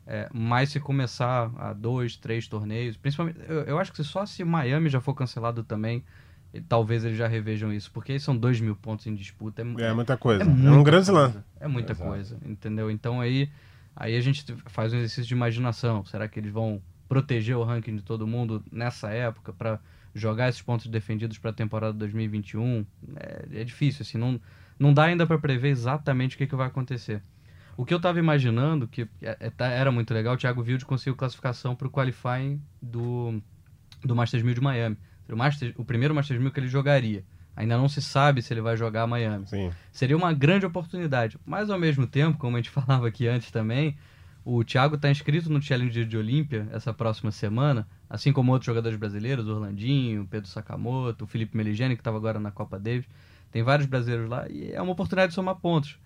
[0.10, 4.42] É, mas se começar a dois, três torneios, principalmente, eu, eu, acho que só se
[4.46, 6.02] Miami já for cancelado também,
[6.70, 9.62] talvez eles já revejam isso, porque aí são dois mil pontos em disputa.
[9.62, 10.44] É, é muita coisa.
[10.44, 11.44] É, muita é um grande slam.
[11.60, 12.90] É muita coisa, entendeu?
[12.90, 13.50] Então aí,
[13.94, 16.06] aí a gente faz um exercício de imaginação.
[16.06, 19.78] Será que eles vão proteger o ranking de todo mundo nessa época para
[20.16, 22.86] jogar esses pontos defendidos para a temporada 2021?
[23.18, 24.40] É, é difícil, assim, não
[24.80, 27.22] não dá ainda para prever exatamente o que, que vai acontecer.
[27.76, 30.86] O que eu estava imaginando, que é, é, tá, era muito legal, o Thiago Wilde
[30.86, 33.40] conseguiu classificação para o qualifying do,
[34.04, 34.98] do Masters 1000 de Miami.
[35.30, 37.24] O, Masters, o primeiro Masters 1000 que ele jogaria.
[37.56, 39.48] Ainda não se sabe se ele vai jogar a Miami.
[39.48, 39.72] Sim.
[39.92, 41.40] Seria uma grande oportunidade.
[41.46, 43.98] Mas, ao mesmo tempo, como a gente falava aqui antes também,
[44.46, 48.98] o Thiago está inscrito no Challenge de Olímpia essa próxima semana, assim como outros jogadores
[48.98, 53.08] brasileiros, o Orlandinho, Pedro Sakamoto, o Felipe Meligeni, que estava agora na Copa Davis.
[53.52, 55.98] Tem vários brasileiros lá e é uma oportunidade de somar pontos.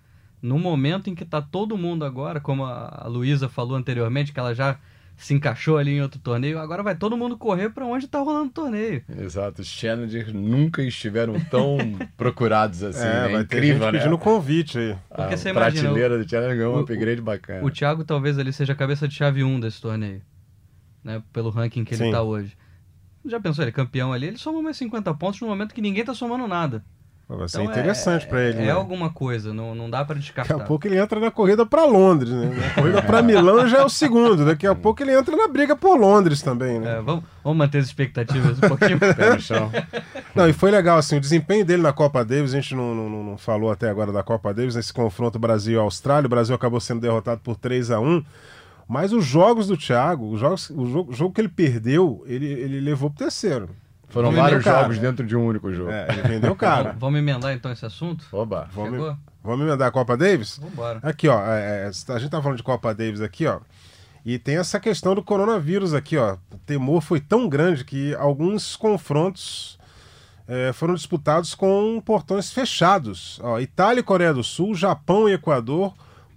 [0.41, 4.55] No momento em que está todo mundo agora, como a Luísa falou anteriormente, que ela
[4.55, 4.79] já
[5.21, 8.47] se encaixou ali em outro torneio, agora vai todo mundo correr para onde está rolando
[8.47, 9.03] o torneio.
[9.07, 11.77] Exato, os challengers nunca estiveram tão
[12.17, 13.05] procurados assim.
[13.05, 13.29] É, né?
[13.29, 13.99] vai incrível, ter gente né?
[13.99, 14.97] pedindo convite aí.
[15.09, 17.63] Porque a você prateleira do challenger ganhou um upgrade bacana.
[17.63, 20.23] O Thiago talvez ele seja a cabeça de chave 1 desse torneio,
[21.03, 21.21] né?
[21.31, 22.57] Pelo ranking que ele está hoje.
[23.23, 26.01] Já pensou, ele é campeão ali, ele soma mais 50 pontos no momento que ninguém
[26.01, 26.83] está somando nada.
[27.37, 28.59] Vai ser então interessante é, para ele.
[28.59, 28.71] É, né?
[28.71, 30.53] alguma coisa, não, não dá para descartar.
[30.53, 32.51] Daqui a pouco ele entra na corrida para Londres, né?
[32.53, 34.45] Na corrida para Milão já é o segundo.
[34.45, 36.97] Daqui a pouco ele entra na briga por Londres também, né?
[36.97, 39.71] É, vamos, vamos manter as expectativas um pouquinho pé no chão.
[40.35, 43.23] Não, e foi legal, assim, o desempenho dele na Copa Davis, a gente não, não,
[43.23, 47.41] não falou até agora da Copa Davis, nesse confronto Brasil-Austrália, o Brasil acabou sendo derrotado
[47.41, 48.23] por 3 a 1
[48.87, 52.45] mas os jogos do Thiago, os jogos, o jogo, o jogo que ele perdeu, ele,
[52.45, 53.69] ele levou pro terceiro.
[54.11, 55.89] Foram vários jogos dentro de um único jogo.
[55.89, 56.93] É, ele vendeu caro.
[56.99, 58.25] Vamos emendar então esse assunto?
[58.31, 58.69] Oba.
[58.73, 60.57] Vamos, vamos emendar a Copa Davis?
[60.57, 60.99] Vambora.
[61.01, 61.41] Aqui, ó.
[61.45, 63.59] É, é, a gente tá falando de Copa Davis aqui, ó.
[64.25, 66.37] E tem essa questão do coronavírus aqui, ó.
[66.51, 69.79] O temor foi tão grande que alguns confrontos
[70.47, 73.39] é, foram disputados com portões fechados.
[73.41, 75.93] Ó, Itália e Coreia do Sul, Japão e Equador,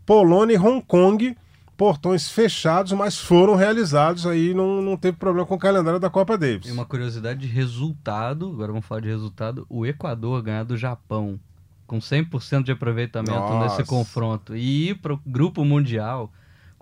[0.07, 1.37] Polônia e Hong Kong
[1.77, 6.39] portões fechados, mas foram realizados, aí não, não teve problema com o calendário da Copa
[6.39, 6.69] Davis.
[6.69, 11.39] E uma curiosidade de resultado, agora vamos falar de resultado, o Equador ganhar do Japão
[11.87, 13.77] com 100% de aproveitamento Nossa.
[13.77, 16.33] nesse confronto e ir para o grupo mundial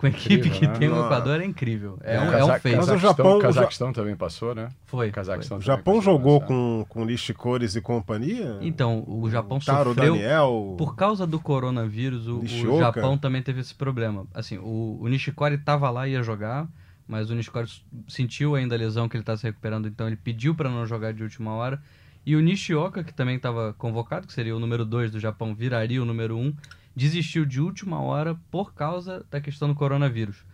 [0.03, 0.73] com a equipe incrível, que né?
[0.73, 1.97] tem o Equador é incrível.
[2.03, 2.77] É, é um, é um feito.
[2.77, 4.69] Mas o Japão, o Cazaquistão também passou, né?
[4.85, 5.07] Foi.
[5.07, 5.63] O Cazaquistão foi.
[5.63, 8.57] O Japão jogou com, com Nishikores e companhia?
[8.59, 10.13] Então, o Japão o Taro sofreu...
[10.15, 14.27] Daniel, por causa do coronavírus, o, o, Japão também teve esse problema.
[14.33, 16.67] Assim, o, o Nishikori estava lá e ia jogar,
[17.07, 17.69] mas o Nishikori
[18.09, 21.13] sentiu ainda a lesão que ele está se recuperando, então ele pediu para não jogar
[21.13, 21.81] de última hora.
[22.25, 26.01] E o Nishioka, que também estava convocado, que seria o número 2 do Japão, viraria
[26.01, 26.41] o número 1.
[26.41, 26.55] Um,
[26.95, 30.45] desistiu de última hora por causa da questão do coronavírus.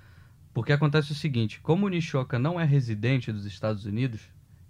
[0.53, 4.21] Porque acontece o seguinte: como o Nishioka não é residente dos Estados Unidos,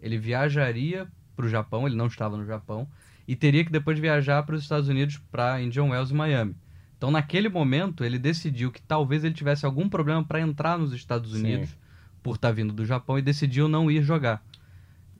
[0.01, 2.87] ele viajaria para o Japão, ele não estava no Japão,
[3.27, 6.55] e teria que depois viajar para os Estados Unidos, para Indian Wells e Miami.
[6.97, 11.33] Então, naquele momento, ele decidiu que talvez ele tivesse algum problema para entrar nos Estados
[11.33, 11.77] Unidos, Sim.
[12.21, 14.43] por estar tá vindo do Japão, e decidiu não ir jogar.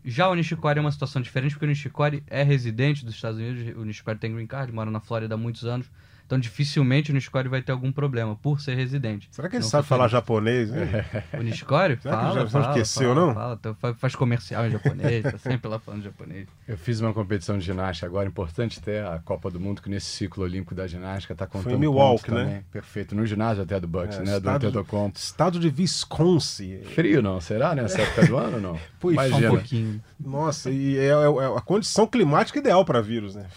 [0.04, 3.78] Já o Nishikori é uma situação diferente, porque o Nishikori é residente dos Estados Unidos,
[3.78, 5.90] o Nishikori tem green card, mora na Flórida há muitos anos,
[6.30, 9.28] então dificilmente o Nishikori vai ter algum problema por ser residente.
[9.32, 10.70] Será que ele não sabe falar japonês?
[10.70, 11.04] Né?
[11.34, 11.98] O Nishikori?
[12.00, 13.34] Será fala, que já fala, esqueceu, fala, não?
[13.34, 16.48] Fala, fala, faz comercial em japonês, tá sempre lá falando japonês.
[16.68, 20.06] Eu fiz uma competição de ginástica agora, importante até a Copa do Mundo, que nesse
[20.06, 22.44] ciclo olímpico da ginástica tá contando Foi em Milwaukee, né?
[22.44, 22.65] Também.
[22.72, 24.38] Perfeito, no ginásio até do Bucks, é, né?
[24.38, 25.18] Estado, do Antetokounmpo.
[25.18, 26.82] Estado de Wisconsin.
[26.94, 28.80] Frio não, será nessa época do ano não?
[29.12, 29.48] Imagina.
[29.48, 30.00] Um pouquinho.
[30.20, 33.48] Nossa, e é, é, é a condição climática ideal para vírus, né?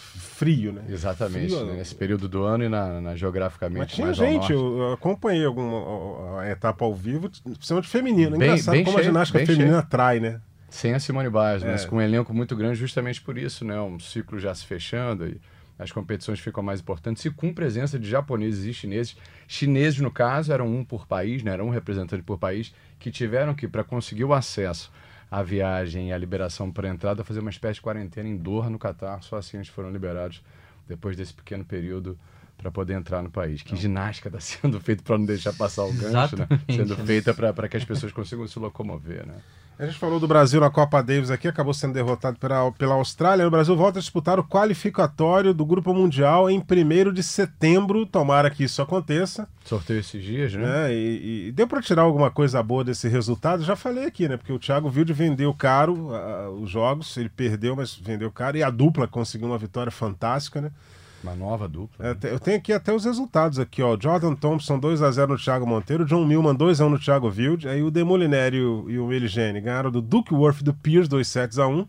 [0.43, 0.83] Frio, né?
[0.89, 1.75] Exatamente, frio, né?
[1.75, 6.85] nesse período do ano e na, na geograficamente Mas tinha gente, eu, acompanhei alguma etapa
[6.85, 8.37] ao vivo, principalmente feminina.
[8.37, 9.79] Bem, Engraçado bem como cheio, a ginástica feminina cheio.
[9.79, 10.41] atrai, né?
[10.69, 11.71] Sem a Simone Biles, é.
[11.71, 13.81] mas com um elenco muito grande justamente por isso, né?
[13.81, 15.41] Um ciclo já se fechando e
[15.79, 19.17] as competições ficam mais importantes e com presença de japoneses e chineses.
[19.47, 21.53] Chineses, no caso, eram um por país, né?
[21.53, 24.91] Era um representante por país, que tiveram que, para conseguir o acesso
[25.33, 28.79] à viagem e à liberação para entrada, fazer uma espécie de quarentena em Doha, no
[28.79, 29.23] Catar.
[29.23, 30.43] Só assim eles foram liberados
[30.87, 32.19] depois desse pequeno período
[32.59, 33.63] para poder entrar no país.
[33.63, 36.47] Que ginástica está sendo feita para não deixar passar o gancho, né?
[36.69, 39.41] Sendo feita para que as pessoas consigam se locomover, né?
[39.83, 43.45] A gente falou do Brasil na Copa Davis aqui, acabou sendo derrotado pela, pela Austrália.
[43.45, 48.07] O Brasil volta a disputar o qualificatório do Grupo Mundial em 1 de setembro.
[48.07, 49.49] Tomara que isso aconteça.
[49.65, 50.93] Sorteio esses dias, né?
[50.93, 53.65] É, e, e, deu para tirar alguma coisa boa desse resultado.
[53.65, 54.37] Já falei aqui, né?
[54.37, 58.57] Porque o Thiago Wilde vendeu caro uh, os jogos, ele perdeu, mas vendeu caro.
[58.57, 60.71] E a dupla conseguiu uma vitória fantástica, né?
[61.23, 62.05] Uma nova dupla.
[62.05, 63.97] É, eu tenho aqui até os resultados aqui, ó.
[63.99, 68.55] Jordan Thompson 2x0 no Thiago Monteiro, John Millman 2x1 no Thiago Wild, aí o Demoliner
[68.55, 71.87] e o, e o Eligene ganharam do Duckworth e do Pierce 2 sets a 1.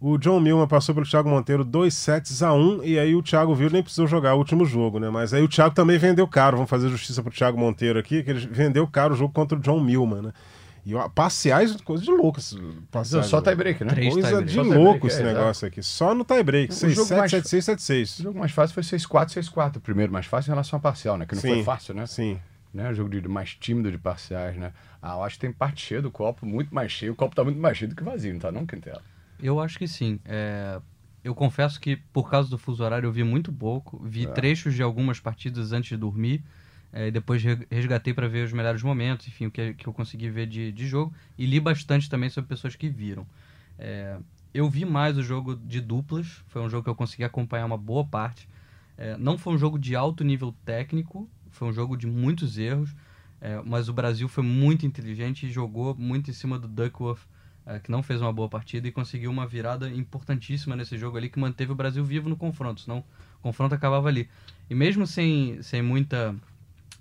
[0.00, 3.52] O John Millman passou pelo Thiago Monteiro 2 sets a 1 e aí o Thiago
[3.52, 5.10] Wild nem precisou jogar o último jogo, né?
[5.10, 8.30] Mas aí o Thiago também vendeu caro, vamos fazer justiça pro Thiago Monteiro aqui, que
[8.30, 10.32] ele vendeu caro o jogo contra o John Millman, né?
[10.88, 12.40] E ó, parciais, coisa de louco.
[12.90, 13.90] Parciais, só tie-break, né?
[13.90, 15.82] Três coisa de louco esse é, negócio aqui.
[15.82, 16.72] Só no tie-break.
[16.72, 18.20] 6-7, 7-6, 7-6.
[18.20, 19.76] O jogo mais fácil foi 6-4, 6-4.
[19.76, 21.26] O primeiro mais fácil em relação à parcial, né?
[21.26, 22.06] Que não sim, foi fácil, né?
[22.06, 22.40] Sim.
[22.72, 22.90] Né?
[22.90, 24.72] O jogo de, mais tímido de parciais, né?
[25.02, 27.12] Ah, eu acho que tem parte cheia do copo, muito mais cheio.
[27.12, 29.02] O copo tá muito mais cheio do que vazio, não tá não, Quintela?
[29.42, 30.18] Eu acho que sim.
[30.24, 30.80] É...
[31.22, 34.00] Eu confesso que, por causa do fuso horário, eu vi muito pouco.
[34.02, 34.28] Vi é.
[34.30, 36.42] trechos de algumas partidas antes de dormir.
[36.92, 40.46] É, depois resgatei para ver os melhores momentos, enfim, o que, que eu consegui ver
[40.46, 41.12] de, de jogo.
[41.36, 43.26] E li bastante também sobre pessoas que viram.
[43.78, 44.18] É,
[44.52, 47.76] eu vi mais o jogo de duplas, foi um jogo que eu consegui acompanhar uma
[47.76, 48.48] boa parte.
[48.96, 52.94] É, não foi um jogo de alto nível técnico, foi um jogo de muitos erros,
[53.40, 57.20] é, mas o Brasil foi muito inteligente e jogou muito em cima do Duckworth,
[57.66, 61.28] é, que não fez uma boa partida e conseguiu uma virada importantíssima nesse jogo ali
[61.28, 62.98] que manteve o Brasil vivo no confronto, senão
[63.38, 64.28] o confronto acabava ali.
[64.68, 66.34] E mesmo sem, sem muita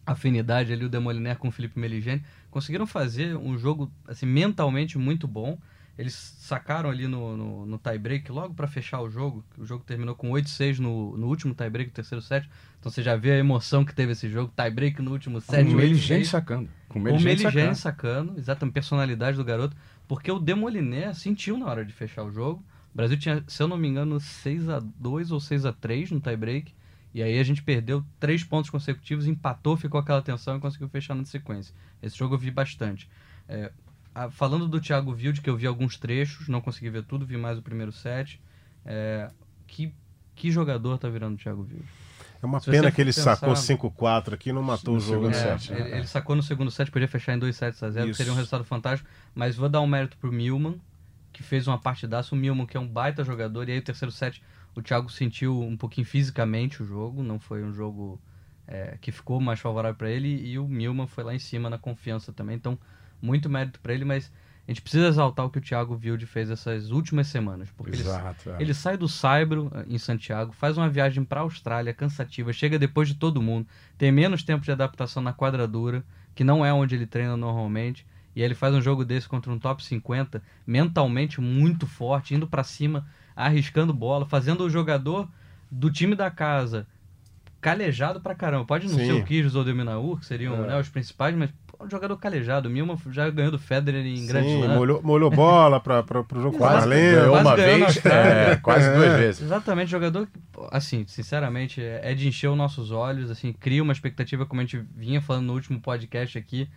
[0.08, 5.28] afinidade ali, o Demoliner com o Felipe Meligeni, conseguiram fazer um jogo assim, mentalmente muito
[5.28, 5.58] bom.
[5.98, 9.43] Eles sacaram ali no, no, no tie-break logo para fechar o jogo.
[9.58, 12.48] O jogo terminou com 8-6 no, no último tie-break, terceiro set.
[12.80, 14.54] Então você já vê a emoção que teve esse jogo.
[14.56, 15.65] Tie-break no último set.
[15.65, 16.70] Com o Meligeni sacando.
[16.88, 17.76] Com o Meligeni sacando.
[17.76, 18.34] sacando.
[18.38, 19.76] Exatamente, personalidade do garoto.
[20.08, 22.63] Porque o Demoliner sentiu na hora de fechar o jogo.
[22.93, 26.12] O Brasil tinha, se eu não me engano, 6 a 2 ou 6 a 3
[26.12, 26.76] no tie-break.
[27.17, 31.15] E aí a gente perdeu três pontos consecutivos, empatou, ficou aquela tensão e conseguiu fechar
[31.15, 31.73] na sequência.
[31.99, 33.10] Esse jogo eu vi bastante.
[33.49, 33.71] É,
[34.13, 37.36] a, falando do Thiago Wilde, que eu vi alguns trechos, não consegui ver tudo, vi
[37.36, 38.39] mais o primeiro set.
[38.86, 39.32] É,
[39.65, 39.91] que,
[40.36, 41.86] que jogador tá virando o Thiago Wilde?
[42.39, 43.36] É uma Se pena que ele pensar...
[43.36, 45.71] sacou 5-4 aqui e não matou o jogo no é, set.
[45.71, 45.80] Né?
[45.80, 48.36] Ele, ele, sacou no segundo set, podia fechar em 2 sets a 0, seria um
[48.36, 49.10] resultado fantástico.
[49.34, 50.80] Mas vou dar um mérito pro Milman,
[51.34, 52.36] que fez uma partidaça.
[52.36, 54.39] O Milman, que é um baita jogador, e aí o terceiro set
[54.77, 58.21] o Thiago sentiu um pouquinho fisicamente o jogo, não foi um jogo
[58.67, 61.79] é, que ficou mais favorável para ele e o Milman foi lá em cima na
[61.79, 62.55] confiança também.
[62.55, 62.77] Então,
[63.19, 64.31] muito mérito para ele, mas
[64.67, 67.71] a gente precisa exaltar o que o Thiago Wilde fez essas últimas semanas.
[67.71, 68.61] Porque Exato, ele, é.
[68.61, 72.77] ele sai do Saibro eh, em Santiago, faz uma viagem para a Austrália cansativa, chega
[72.77, 76.93] depois de todo mundo, tem menos tempo de adaptação na quadradura, que não é onde
[76.93, 78.05] ele treina normalmente.
[78.35, 82.45] E aí ele faz um jogo desse contra um top 50, mentalmente muito forte, indo
[82.45, 83.07] para cima
[83.38, 85.30] arriscando bola, fazendo o jogador
[85.69, 86.88] do time da casa
[87.62, 88.65] calejado pra caramba.
[88.65, 89.06] Pode não Sim.
[89.06, 90.67] ser o Kijos ou o Deminaur, que seriam é.
[90.67, 92.67] né, os principais, mas um jogador calejado.
[92.67, 94.76] O Milman já ganhou do Federer em Sim, grande Slam.
[94.76, 99.17] Molhou, molhou bola para o jogo quase ganhou uma vez, é, quase duas é.
[99.17, 99.41] vezes.
[99.41, 100.28] Exatamente, jogador,
[100.71, 104.84] assim, sinceramente, é de encher os nossos olhos, assim, cria uma expectativa, como a gente
[104.95, 106.67] vinha falando no último podcast aqui,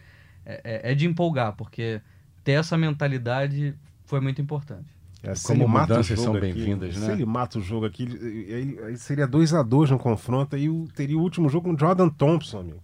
[0.45, 2.01] é, é, é de empolgar, porque
[2.45, 5.00] ter essa mentalidade foi muito importante.
[5.23, 7.07] É, Como mudanças são bem-vindas, né?
[7.07, 10.69] Se ele mata o jogo aqui, ele, ele seria 2 a 2 no confronto e
[10.95, 12.83] teria o último jogo com Jordan Thompson, amigo.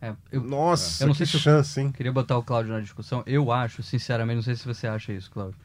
[0.00, 1.90] É, eu, Nossa, eu não que sei chance, hein?
[1.90, 3.22] Queria botar o Cláudio na discussão.
[3.26, 5.56] Eu acho, sinceramente, não sei se você acha isso, Cláudio.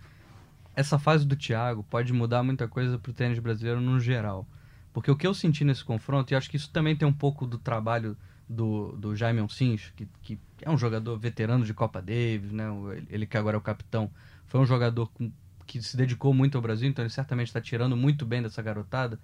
[0.75, 4.47] Essa fase do Thiago pode mudar muita coisa pro tênis brasileiro no geral.
[4.93, 7.45] Porque o que eu senti nesse confronto, e acho que isso também tem um pouco
[7.45, 8.17] do trabalho
[8.49, 12.65] do, do Jaime Onsins, que, que é um jogador veterano de Copa Davis, né?
[13.09, 14.09] Ele que agora é o capitão.
[14.45, 15.31] Foi um jogador com
[15.67, 19.19] que se dedicou muito ao Brasil, então ele certamente está tirando muito bem dessa garotada.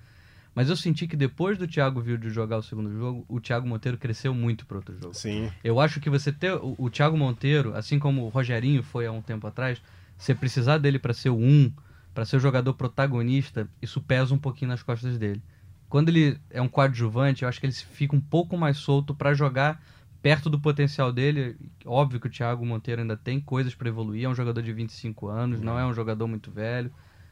[0.53, 3.97] Mas eu senti que depois do Thiago Wilde jogar o segundo jogo, o Thiago Monteiro
[3.97, 5.13] cresceu muito para outro jogo.
[5.15, 5.51] Sim.
[5.63, 9.12] Eu acho que você ter o, o Thiago Monteiro, assim como o Rogerinho foi há
[9.12, 9.82] um tempo atrás,
[10.15, 11.71] você precisar dele para ser o um
[12.13, 15.41] para ser o jogador protagonista, isso pesa um pouquinho nas costas dele.
[15.89, 19.34] Quando ele é um coadjuvante, eu acho que ele fica um pouco mais solto para
[19.34, 19.84] jogar
[20.23, 21.57] perto do potencial dele.
[21.86, 25.27] Óbvio que o Thiago Monteiro ainda tem coisas para evoluir, é um jogador de 25
[25.27, 26.89] anos, não é um jogador muito velho.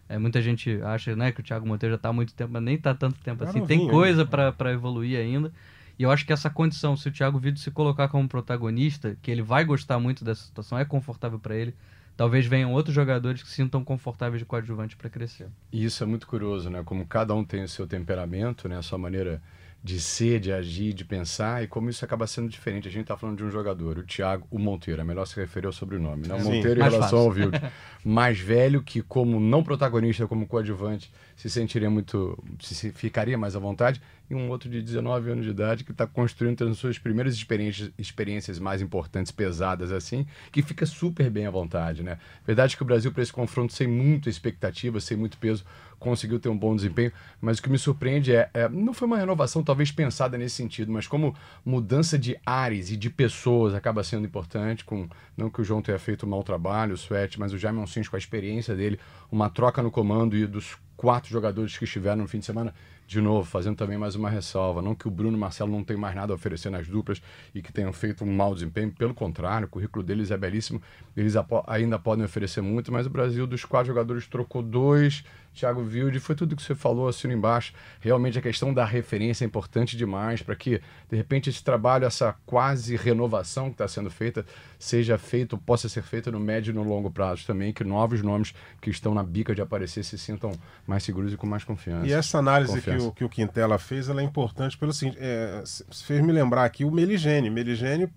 [0.10, 2.62] É, muita gente acha né, que o Thiago Monteiro já está há muito tempo, mas
[2.62, 3.66] nem está tanto tempo assim.
[3.66, 5.54] Tem coisa para evoluir ainda.
[5.98, 9.32] E eu acho que essa condição, se o Thiago Vido se colocar como protagonista, que
[9.32, 11.74] ele vai gostar muito dessa situação, é confortável para ele,
[12.18, 15.48] talvez venham outros jogadores que se sintam confortáveis de coadjuvante para crescer.
[15.72, 16.82] E isso é muito curioso, né?
[16.84, 18.78] Como cada um tem o seu temperamento, né?
[18.78, 19.42] A sua maneira
[19.84, 22.88] de ser, de agir, de pensar, e como isso acaba sendo diferente.
[22.88, 25.66] A gente está falando de um jogador, o Thiago, o Monteiro, é melhor se referir
[25.66, 26.36] ao sobrenome, né?
[26.36, 27.18] O Monteiro em relação fácil.
[27.18, 27.62] ao Wild.
[28.06, 33.60] mais velho, que como não protagonista, como coadjuvante, se sentiria muito, se ficaria mais à
[33.60, 34.00] vontade,
[34.30, 37.92] e um outro de 19 anos de idade que está construindo tendo suas primeiras experiências,
[37.98, 42.20] experiências mais importantes, pesadas assim, que fica super bem à vontade, né?
[42.46, 45.66] Verdade que o Brasil para esse confronto sem muita expectativa, sem muito peso,
[45.98, 49.18] conseguiu ter um bom desempenho, mas o que me surpreende é, é, não foi uma
[49.18, 54.28] renovação talvez pensada nesse sentido, mas como mudança de ares e de pessoas acaba sendo
[54.28, 57.58] importante, com não que o João tenha feito um mau trabalho, o Sweat, mas o
[57.58, 59.00] Jaime Onsins com a experiência dele,
[59.32, 62.76] uma troca no comando e dos quatro jogadores que estiveram no fim de semana,
[63.08, 64.84] de novo, fazendo também mais uma ressalva.
[64.84, 67.20] Não que o Bruno Marcelo não tenham mais nada a oferecer nas duplas
[67.56, 70.80] e que tenham feito um mau desempenho, pelo contrário, o currículo deles é belíssimo,
[71.18, 71.34] eles
[71.66, 76.34] ainda podem oferecer muito, mas o Brasil, dos quatro jogadores, trocou dois Thiago Wilde, foi
[76.34, 77.74] tudo que você falou, assino embaixo.
[78.00, 82.34] Realmente a questão da referência é importante demais para que, de repente, esse trabalho, essa
[82.46, 84.46] quase renovação que está sendo feita,
[84.80, 88.54] seja feito, possa ser feita no médio e no longo prazo também, que novos nomes
[88.82, 90.52] que estão na bica de aparecer se sintam
[90.88, 92.08] mais seguros e com mais confiança.
[92.08, 95.64] E essa análise que o, que o Quintela fez, ela é importante pelo seguinte, é,
[95.92, 97.50] fez me lembrar aqui o Meligene.
[97.50, 98.10] Meligene,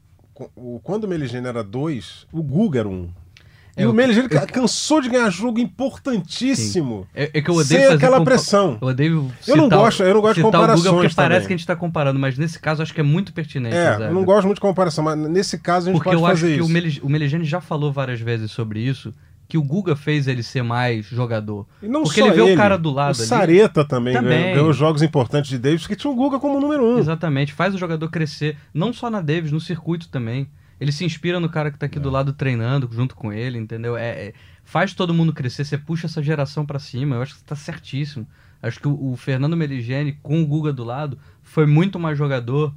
[0.82, 3.10] quando o Meligene era dois, o Guga era um.
[3.76, 7.06] É, e o Meligeni eu, cansou de ganhar jogo importantíssimo.
[7.14, 8.78] É, é, que eu odeio fazer aquela pressão.
[8.80, 10.82] Eu odeio Eu não gosto, eu não gosto de comparações.
[10.82, 11.14] porque também.
[11.14, 13.74] parece que a gente está comparando, mas nesse caso acho que é muito pertinente.
[13.74, 16.56] É, eu não gosto muito de comparação, mas nesse caso a gente porque pode fazer
[16.56, 16.66] isso.
[16.66, 19.12] Porque eu acho que o Meligeni já falou várias vezes sobre isso,
[19.48, 21.66] que o Guga fez ele ser mais jogador.
[21.82, 23.26] E não porque ele vê ele, o cara do lado o ali.
[23.26, 24.54] Sareta também, também.
[24.54, 26.98] ganhou jogos importantes de Davis, que tinha o Guga como número um.
[26.98, 30.48] Exatamente, faz o jogador crescer, não só na Davis, no circuito também.
[30.80, 32.00] Ele se inspira no cara que tá aqui é.
[32.00, 33.96] do lado treinando junto com ele, entendeu?
[33.96, 34.34] É, é
[34.64, 37.16] faz todo mundo crescer, você puxa essa geração para cima.
[37.16, 38.26] Eu acho que você tá certíssimo.
[38.62, 42.74] Acho que o, o Fernando Meligeni, com o Guga do lado, foi muito mais jogador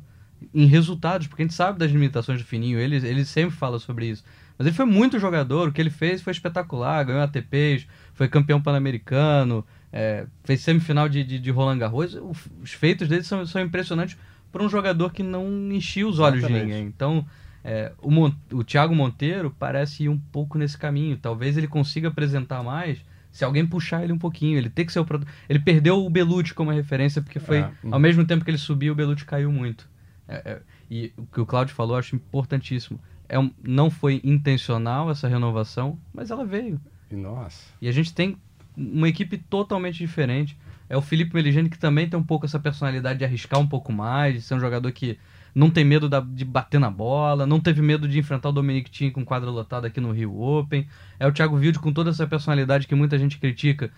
[0.54, 4.08] em resultados, porque a gente sabe das limitações do Fininho, ele, ele sempre fala sobre
[4.08, 4.24] isso.
[4.58, 8.62] Mas ele foi muito jogador, o que ele fez foi espetacular, ganhou ATPs, foi campeão
[8.62, 12.18] pan-americano, é, fez semifinal de, de, de Roland Garros.
[12.62, 14.18] Os feitos dele são, são impressionantes
[14.52, 16.66] para um jogador que não enchia os olhos Exatamente.
[16.66, 16.88] de ninguém.
[16.88, 17.26] Então,
[17.70, 21.18] é, o, Mon o Thiago Monteiro parece ir um pouco nesse caminho.
[21.18, 24.58] Talvez ele consiga apresentar mais se alguém puxar ele um pouquinho.
[24.58, 25.06] Ele tem que ser o
[25.50, 27.58] Ele perdeu o Belucci como referência, porque foi.
[27.58, 27.72] É.
[27.92, 29.90] Ao mesmo tempo que ele subiu, o Belucci caiu muito.
[30.30, 32.98] É, é, e o que o Claudio falou eu acho importantíssimo.
[33.28, 36.80] É um, não foi intencional essa renovação, mas ela veio.
[37.12, 37.66] E nossa.
[37.82, 38.38] E a gente tem
[38.78, 40.58] uma equipe totalmente diferente.
[40.90, 43.92] É o Felipe Meligeni que também tem um pouco essa personalidade de arriscar um pouco
[43.92, 45.20] mais, de ser um jogador que
[45.58, 48.92] não tem medo da, de bater na bola, não teve medo de enfrentar o Dominic
[48.92, 50.88] Thiem com quadra lotada aqui no Rio Open.
[51.20, 53.90] É o Thiago Wilde com toda essa personalidade que muita gente critica.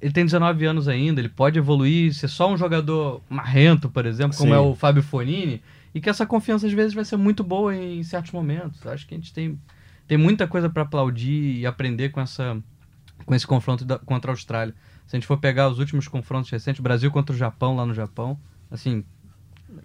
[0.00, 4.38] Ele tem 19 anos ainda, ele pode evoluir, ser só um jogador marrento, por exemplo,
[4.38, 4.56] como Sim.
[4.56, 5.60] é o Fábio Fonini,
[5.92, 8.86] e que essa confiança às vezes vai ser muito boa em certos momentos.
[8.86, 9.58] Acho que a gente tem,
[10.06, 12.56] tem muita coisa para aplaudir e aprender com, essa,
[13.26, 14.76] com esse confronto da, contra a Austrália.
[15.08, 17.94] Se a gente for pegar os últimos confrontos recentes, Brasil contra o Japão lá no
[17.94, 18.38] Japão,
[18.70, 19.04] assim,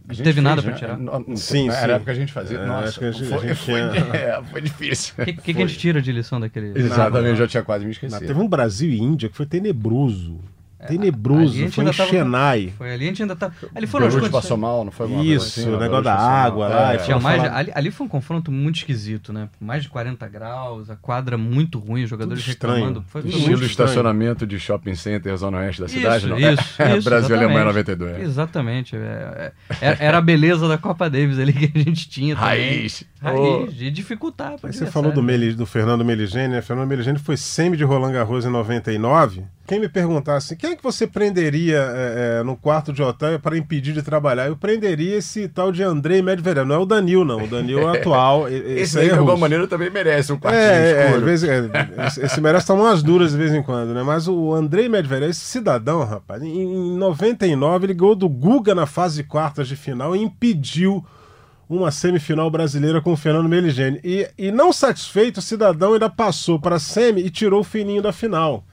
[0.07, 0.97] não teve nada para tirar?
[0.97, 1.69] Sim, sim.
[1.69, 2.59] Era época que a gente fazia.
[2.59, 4.15] É, Nossa, que a gente, foi, a gente foi, tinha...
[4.15, 5.13] é, foi, difícil.
[5.17, 6.77] O que, que, que, a gente tira de lição daquele...
[6.77, 8.25] Exatamente, eu já tinha quase me esquecido.
[8.25, 10.39] Teve um Brasil e Índia que foi tenebroso.
[10.77, 12.73] É, tenebroso, foi em Chennai.
[12.77, 13.49] Foi ali, a gente ainda tá.
[13.73, 16.93] Ali foram os passou mal, não foi Isso, assim, o negócio da água lá.
[16.93, 19.47] É, tinha mais, ali, ali, foi um confronto muito esquisito, né?
[19.59, 23.05] Mais de 40 graus, a quadra muito ruim, os jogadores Tudo reclamando.
[23.07, 26.37] Foi, foi Estilo estacionamento de shopping center, zona oeste da cidade, isso, não?
[26.37, 28.21] Isso, é, isso, Brasil e Alemanha 92.
[28.21, 28.97] Exatamente.
[28.97, 32.49] É, é, era a beleza da Copa Davis ali que a gente tinha também.
[32.49, 33.03] Raiz.
[33.21, 34.55] Raiz, de dificultar.
[34.61, 36.61] Você falou do, Meli, do Fernando Meligeni, né?
[36.61, 40.83] Fernando Meligeni foi semi de Roland Garros em 99 quem me perguntasse quem é que
[40.83, 45.47] você prenderia é, é, no quarto de hotel para impedir de trabalhar, eu prenderia esse
[45.47, 46.67] tal de Andrei Medvedev.
[46.67, 47.43] Não é o Danil, não.
[47.43, 48.47] O Danil é atual.
[48.47, 51.21] esse, aí, é de alguma maneira, também merece um quartinho é, é escuro.
[51.21, 54.03] É, vezes, é, esse, merece tomar umas duras de vez em quando, né?
[54.03, 58.85] Mas o Andrei Medvedev, esse cidadão, rapaz, em, em 99 ele ganhou do Guga na
[58.85, 61.03] fase de quartas de final e impediu
[61.67, 63.99] uma semifinal brasileira com o Fernando Meligeni.
[64.03, 68.01] E, e não satisfeito, o cidadão ainda passou para a semi e tirou o fininho
[68.01, 68.63] da final.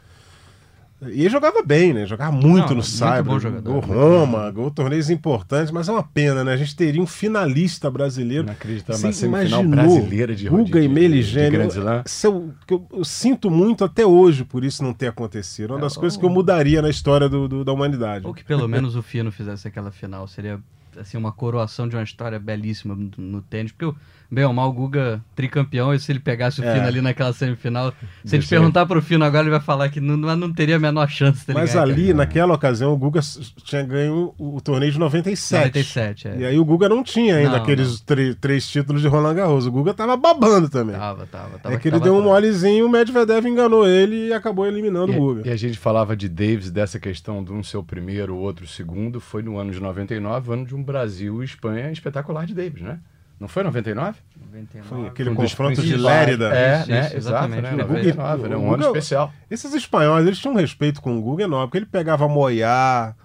[1.10, 2.06] E ele jogava bem, né?
[2.06, 3.62] Jogava muito Não, no Cyber.
[3.62, 6.52] Gol Roma, gol torneios importantes, mas é uma pena, né?
[6.52, 8.44] A gente teria um finalista brasileiro.
[8.44, 11.60] Não acredito, semifinal brasileira de Guga e Meligênio.
[11.62, 15.72] Eu, eu, eu, sinto muito até hoje por isso não ter acontecido.
[15.72, 16.20] Uma das é, coisas ou...
[16.20, 18.26] que eu mudaria na história do, do, da humanidade.
[18.26, 20.28] Ou que pelo menos o Fino fizesse aquela final.
[20.28, 20.60] Seria
[20.96, 23.96] assim, uma coroação de uma história belíssima no, no tênis, porque o
[24.32, 26.74] bem ou mal o Guga tricampeão, e se ele pegasse o é.
[26.74, 27.92] Fino ali naquela semifinal,
[28.24, 31.06] se ele perguntar pro Fino agora, ele vai falar que não, não teria a menor
[31.10, 32.16] chance dele Mas ali, cara.
[32.16, 33.20] naquela ocasião, o Guga
[33.62, 35.66] tinha ganho o, o torneio de 97.
[35.66, 36.36] 97, é.
[36.38, 38.34] E aí o Guga não tinha ainda não, aqueles não.
[38.40, 39.66] três títulos de Roland Garros.
[39.66, 40.96] O Guga tava babando também.
[40.96, 41.58] Tava, tava.
[41.58, 45.16] tava é que ele deu um molezinho, o Medvedev enganou ele e acabou eliminando e,
[45.16, 45.42] o Guga.
[45.46, 48.64] E a gente falava de Davis, dessa questão de um ser o primeiro, o outro
[48.64, 52.54] o segundo, foi no ano de 99, ano de um Brasil e Espanha espetacular de
[52.54, 52.98] Davis, né?
[53.42, 54.18] Não foi 99?
[54.40, 54.88] 99.
[54.88, 56.54] Foi aquele um confronto de Lérida.
[56.54, 57.06] É, isso, né?
[57.06, 57.58] Isso, exatamente.
[57.58, 57.82] Exato, né?
[57.82, 58.56] 99, né?
[58.56, 59.32] Um Guga, ano especial.
[59.50, 63.16] Esses espanhóis, eles tinham um respeito com o Guga enorme, porque ele pegava Moiá,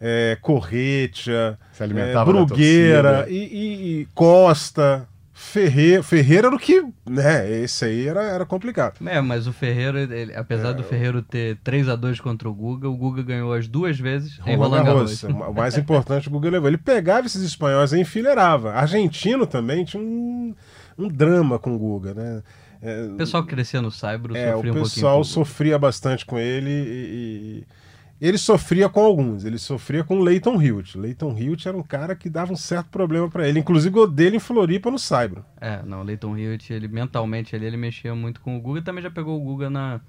[0.00, 5.06] é, Corretia, é, Brugueira e, e, e Costa.
[5.40, 8.98] Ferreira, Ferreira era o que, né, esse aí era, era complicado.
[9.06, 12.52] É, mas o Ferreira, ele, apesar é, do Ferreira ter 3 a 2 contra o
[12.52, 15.22] Guga, o Guga ganhou as duas vezes em Roland Garros.
[15.22, 16.68] O mais importante o Guga levou.
[16.68, 18.72] Ele pegava esses espanhóis e enfileirava.
[18.72, 20.52] Argentino também tinha um,
[20.98, 22.42] um drama com o Guga, né?
[22.82, 24.80] É, o pessoal que crescia no Saibro é, sofria um pouquinho.
[24.80, 27.66] O pessoal sofria bastante com ele e, e
[28.20, 29.44] ele sofria com alguns.
[29.44, 30.96] Ele sofria com Leighton Hilt.
[30.96, 33.60] Leighton Hilt era um cara que dava um certo problema para ele.
[33.60, 35.44] Inclusive o dele em Floripa no Saibro.
[35.60, 38.82] É, não, Leighton Hilt, ele mentalmente ele, ele mexia muito com o Guga.
[38.82, 40.00] Também já pegou o Guga na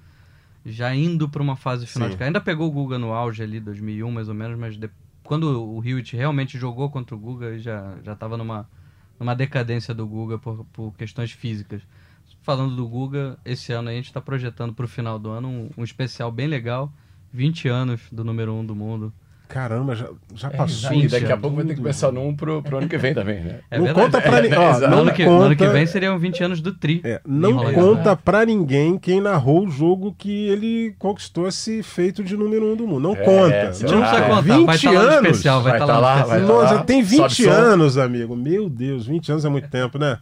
[0.66, 2.16] já indo para uma fase final Sim.
[2.16, 4.90] de Ainda pegou o Guga no auge ali, 2001 mais ou menos, mas de...
[5.24, 8.68] quando o Hilt realmente jogou contra o Guga, já já estava numa
[9.18, 11.82] numa decadência do Guga por, por questões físicas.
[12.42, 15.70] Falando do Guga, esse ano a gente está projetando para o final do ano um,
[15.78, 16.92] um especial bem legal
[17.32, 19.12] 20 anos do número 1 um do mundo.
[19.50, 20.92] Caramba, já, já é, passou.
[20.92, 23.40] E daqui a pouco vai ter que pensar num pro, pro ano que vem também,
[23.40, 23.58] né?
[23.68, 24.06] É não verdade.
[24.06, 24.58] conta pra ninguém.
[24.58, 25.44] É, no ano, que, conta...
[25.44, 27.00] ano que vem seriam 20 anos do Tri.
[27.02, 32.36] É, não conta pra ninguém quem narrou o jogo que ele conquistou esse feito de
[32.36, 33.00] número 1 um do mundo.
[33.00, 33.68] Não é, conta.
[33.70, 34.40] A gente não precisa contar.
[34.40, 35.62] 20 vai estar tá lá no especial.
[35.62, 36.82] Vai estar tá, tá lá, tá lá.
[36.84, 38.36] tem 20 anos, amigo.
[38.36, 40.18] Meu Deus, 20 anos é muito tempo, né?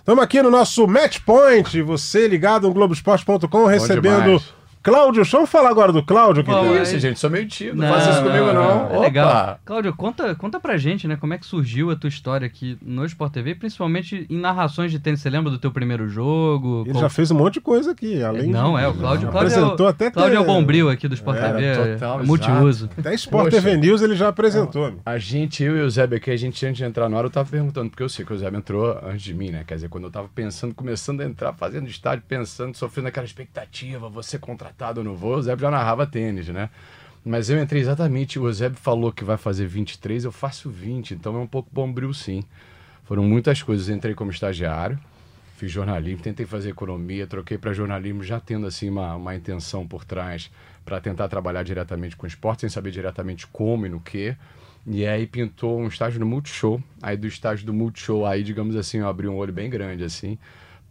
[0.00, 1.80] Estamos aqui no nosso Match Point.
[1.82, 4.42] Você ligado no Globoesporte.com recebendo
[4.84, 6.44] Cláudio, deixa eu falar agora do Cláudio.
[6.44, 8.94] Que Bom, isso, gente, sou meio tímido, não, faça isso comigo não.
[8.94, 9.58] É legal.
[9.64, 13.02] Cláudio, conta, conta pra gente, né, como é que surgiu a tua história aqui no
[13.06, 15.20] Sport TV, principalmente em narrações de tênis.
[15.20, 16.82] Você lembra do teu primeiro jogo?
[16.82, 17.00] Ele Qual...
[17.00, 18.82] já fez um monte de coisa aqui, além Não, de...
[18.82, 20.38] é, o Cláudio, Cláudio apresentou é o, até Cláudio ter...
[20.38, 22.90] é o bombril aqui do Sport TV, é total, é multiuso.
[22.98, 24.90] Até Sport Poxa, TV News ele já apresentou.
[24.90, 27.24] Não, a gente, eu e o Zé aqui, a gente antes de entrar no ar,
[27.24, 29.76] eu tava perguntando, porque eu sei que o Zé entrou antes de mim, né, quer
[29.76, 34.38] dizer, quando eu tava pensando, começando a entrar, fazendo estádio, pensando, sofrendo aquela expectativa, você
[34.38, 36.68] contratado no voo, o Zé já narrava tênis, né?
[37.24, 41.34] Mas eu entrei exatamente, o Eusébio falou que vai fazer 23, eu faço 20, então
[41.36, 42.44] é um pouco bombril sim.
[43.04, 44.98] Foram muitas coisas, entrei como estagiário,
[45.56, 50.04] fiz jornalismo, tentei fazer economia, troquei para jornalismo, já tendo assim uma, uma intenção por
[50.04, 50.50] trás
[50.84, 54.36] para tentar trabalhar diretamente com esporte, sem saber diretamente como e no que.
[54.86, 56.82] E aí pintou um estágio no Multishow.
[57.00, 60.38] Aí do estágio do Multishow, aí, digamos assim, eu abri um olho bem grande, assim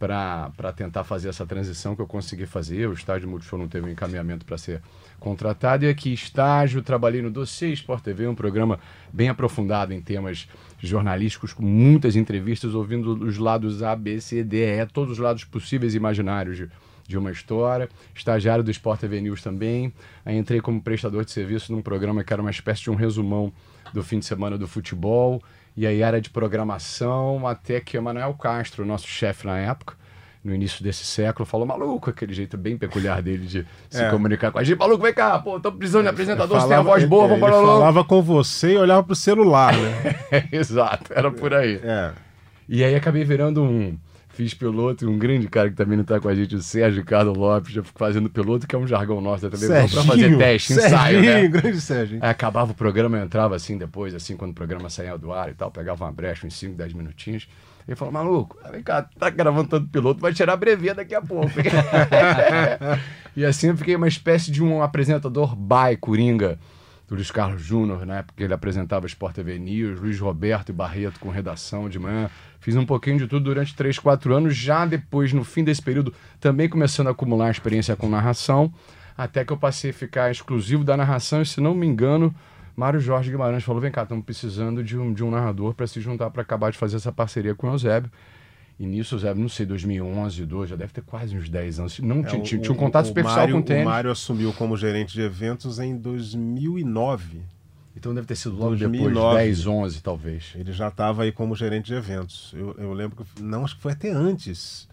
[0.04, 2.86] para tentar fazer essa transição que eu consegui fazer.
[2.86, 4.82] O estágio Multishow não teve um encaminhamento para ser
[5.18, 5.86] contratado.
[5.86, 8.78] E aqui, estágio, trabalhei no Dossiê Sport TV, um programa
[9.10, 10.46] bem aprofundado em temas
[10.78, 15.44] jornalísticos, com muitas entrevistas, ouvindo os lados A, B, C, D, E, todos os lados
[15.44, 16.68] possíveis e imaginários de,
[17.08, 17.88] de uma história.
[18.14, 19.90] Estagiário do Sport TV News também.
[20.22, 23.50] Aí entrei como prestador de serviço num programa que era uma espécie de um resumão
[23.94, 25.42] do fim de semana do futebol
[25.76, 29.94] e aí era de programação, até que Emanuel Castro, nosso chefe na época,
[30.44, 34.10] no início desse século, falou maluco, aquele jeito bem peculiar dele de se é.
[34.10, 34.78] comunicar com a gente.
[34.78, 37.40] Maluco, vem cá, pô, tô precisando de apresentador, falava, você tem a voz boa, vamos
[37.40, 37.66] para lá.
[37.66, 40.48] falava com você e olhava pro celular, né?
[40.52, 41.80] Exato, era por aí.
[41.82, 42.12] É.
[42.68, 43.96] E aí acabei virando um
[44.34, 47.00] fiz piloto e um grande cara que também não está com a gente, o Sérgio
[47.00, 50.36] Ricardo Lopes, já fico fazendo piloto, que é um jargão nosso da televisão, para fazer
[50.36, 51.48] teste, ensaio, né?
[51.48, 52.18] grande Sérgio.
[52.20, 55.50] Aí acabava o programa, eu entrava assim depois, assim, quando o programa saía do ar
[55.50, 57.48] e tal, pegava uma brecha, uns 5, 10 minutinhos.
[57.86, 61.52] Ele falou, maluco, vem cá, tá gravando tanto piloto, vai tirar brevê daqui a pouco.
[63.36, 66.58] e assim eu fiquei uma espécie de um apresentador by Coringa,
[67.06, 71.20] do Luiz Carlos Júnior, na época ele apresentava Sport TV News, Luiz Roberto e Barreto
[71.20, 72.30] com redação de manhã.
[72.60, 74.56] Fiz um pouquinho de tudo durante 3, 4 anos.
[74.56, 78.72] Já depois, no fim desse período, também começando a acumular experiência com narração,
[79.16, 81.42] até que eu passei a ficar exclusivo da narração.
[81.42, 82.34] E se não me engano,
[82.74, 86.00] Mário Jorge Guimarães falou: vem cá, estamos precisando de um, de um narrador para se
[86.00, 88.10] juntar para acabar de fazer essa parceria com o Eusébio.
[88.78, 91.98] E nisso, Zé, não sei, 2011, 12, já deve ter quase uns 10 anos.
[92.00, 93.82] Não, é, tinha, o, tinha um contato superficial Mário, com o tênis.
[93.82, 97.40] O Mário assumiu como gerente de eventos em 2009.
[97.96, 99.14] Então deve ter sido logo 2009.
[99.14, 100.52] depois, 10, 11 talvez.
[100.56, 102.52] Ele já estava aí como gerente de eventos.
[102.56, 103.42] Eu, eu lembro que.
[103.42, 104.88] Não, acho que foi até antes.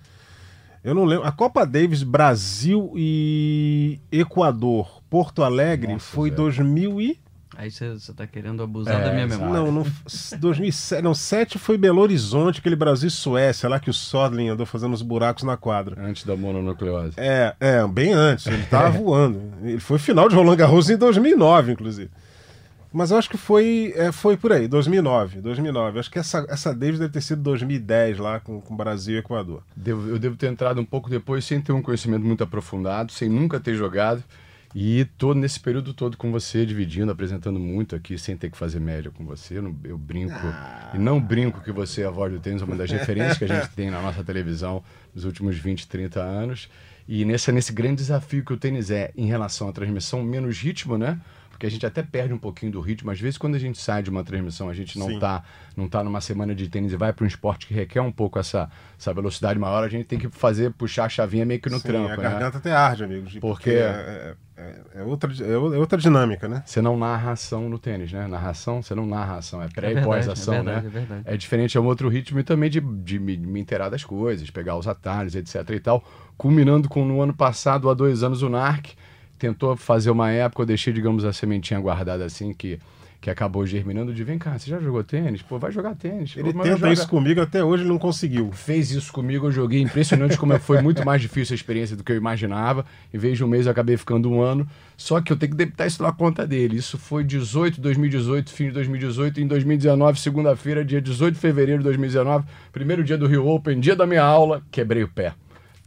[0.84, 1.26] Eu não lembro.
[1.26, 7.20] A Copa Davis Brasil e Equador, Porto Alegre, Nossa, foi 2000 e.
[7.58, 9.54] Aí você está querendo abusar é, da minha memória.
[9.54, 9.86] Não, não,
[10.39, 14.66] 2007, não, 7 foi Belo Horizonte, aquele Brasil e Suécia, lá que o Sodlin andou
[14.66, 16.02] fazendo os buracos na quadra.
[16.02, 17.14] Antes da mononucleose.
[17.18, 18.47] É, é bem antes.
[18.47, 19.41] Ele estava voando.
[19.62, 22.10] Ele foi final de Roland Garros em 2009, inclusive.
[22.93, 25.39] Mas eu acho que foi, é, foi por aí, 2009.
[25.39, 25.99] 2009.
[25.99, 29.64] Acho que essa, essa Davis deve ter sido 2010 lá com, com Brasil e Equador.
[29.76, 33.30] Devo, eu devo ter entrado um pouco depois sem ter um conhecimento muito aprofundado, sem
[33.30, 34.22] nunca ter jogado.
[34.74, 38.80] E tô nesse período todo com você, dividindo, apresentando muito aqui, sem ter que fazer
[38.80, 39.57] média com você.
[39.57, 40.34] Eu, eu brinco.
[40.34, 40.91] Ah.
[40.93, 43.47] E não brinco que você é a voz do tênis, uma das referências que a
[43.47, 46.69] gente tem na nossa televisão nos últimos 20, 30 anos.
[47.07, 50.97] E nesse, nesse grande desafio que o tênis é em relação à transmissão, menos ritmo,
[50.97, 51.19] né?
[51.61, 53.11] porque a gente até perde um pouquinho do ritmo.
[53.11, 55.43] Às vezes, quando a gente sai de uma transmissão, a gente não está
[55.78, 58.39] não tá numa semana de tênis e vai para um esporte que requer um pouco
[58.39, 58.67] essa,
[58.97, 61.88] essa velocidade maior, a gente tem que fazer, puxar a chavinha meio que no Sim,
[61.88, 62.13] trampo.
[62.13, 62.24] A né?
[62.24, 63.34] garganta até arde, amigos.
[63.34, 64.36] Porque, porque é, é,
[64.93, 66.64] é, outra, é outra dinâmica, né?
[66.66, 68.28] Você não narra ação no tênis, né?
[68.28, 70.84] Narração, você não narra ação, é pré e pós-ação, é né?
[70.86, 71.22] É, verdade.
[71.26, 74.49] é diferente, é um outro ritmo e também de, de me, me inteirar das coisas,
[74.49, 76.03] pegar os atalhos, etc e tal.
[76.38, 78.93] Culminando com no ano passado, há dois anos, o NARC
[79.38, 82.80] tentou fazer uma época, eu deixei, digamos, a sementinha guardada assim, que,
[83.22, 85.43] que acabou germinando de vem cá, você já jogou tênis?
[85.43, 86.36] Pô, vai jogar tênis.
[86.36, 86.91] Ele tenta joga...
[86.91, 88.51] isso comigo, até hoje ele não conseguiu.
[88.51, 89.80] Fez isso comigo, eu joguei.
[89.80, 92.84] Impressionante como foi muito mais difícil a experiência do que eu imaginava.
[93.13, 94.67] Em vez de um mês, eu acabei ficando um ano.
[94.97, 96.78] Só que eu tenho que debitar isso na conta dele.
[96.78, 99.39] Isso foi 18, 2018, fim de 2018.
[99.39, 103.95] Em 2019, segunda-feira, dia 18 de fevereiro de 2019, primeiro dia do Rio Open, dia
[103.95, 105.36] da minha aula, quebrei o pé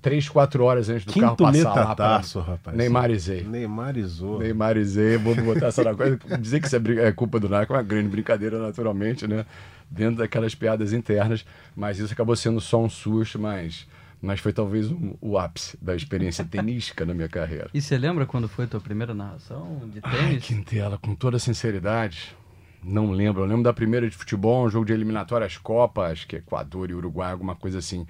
[0.05, 2.45] três, quatro horas antes do Quinto carro passar metataço, lá.
[2.45, 2.77] rapaz.
[2.77, 3.43] Neymarizei.
[3.43, 4.39] Neymarizou.
[4.39, 5.17] Neymarizei.
[5.17, 6.19] Vou botar essa na coisa.
[6.39, 9.47] Dizer que isso é, é culpa do Narco é uma grande brincadeira, naturalmente, né?
[9.91, 11.47] Dentro daquelas piadas internas.
[11.75, 13.87] Mas isso acabou sendo só um susto, mas
[14.21, 17.69] mas foi talvez um, o ápice da experiência tenística na minha carreira.
[17.75, 20.19] E você lembra quando foi a tua primeira narração de tênis?
[20.21, 22.35] Ai, Quintela, com toda sinceridade,
[22.83, 23.43] não lembro.
[23.43, 26.95] Eu lembro da primeira de futebol, um jogo de eliminatórias Copas, que é Equador e
[26.95, 28.07] Uruguai, alguma coisa assim.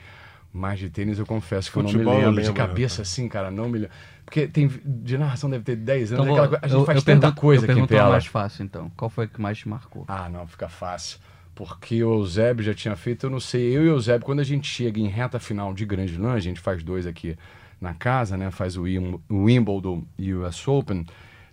[0.56, 2.36] Mas de tênis eu confesso que Futebol, eu não me lembro.
[2.36, 3.96] lembro de cabeça assim, cara, não me lembro.
[4.24, 6.24] Porque tem, de narração deve ter 10 anos.
[6.24, 8.10] Então, vou, a gente eu, faz eu tanta pergunto, coisa eu aqui em tela.
[8.10, 8.88] mais fácil, então.
[8.96, 10.04] Qual foi que mais te marcou?
[10.06, 11.18] Ah, não, fica fácil.
[11.56, 14.44] Porque o Eusébio já tinha feito, eu não sei, eu e o Eusébio, quando a
[14.44, 17.36] gente chega em reta final de Grande Slam, a gente faz dois aqui
[17.80, 18.48] na casa, né?
[18.52, 18.84] Faz o
[19.28, 21.04] Wimbledon e o US Open.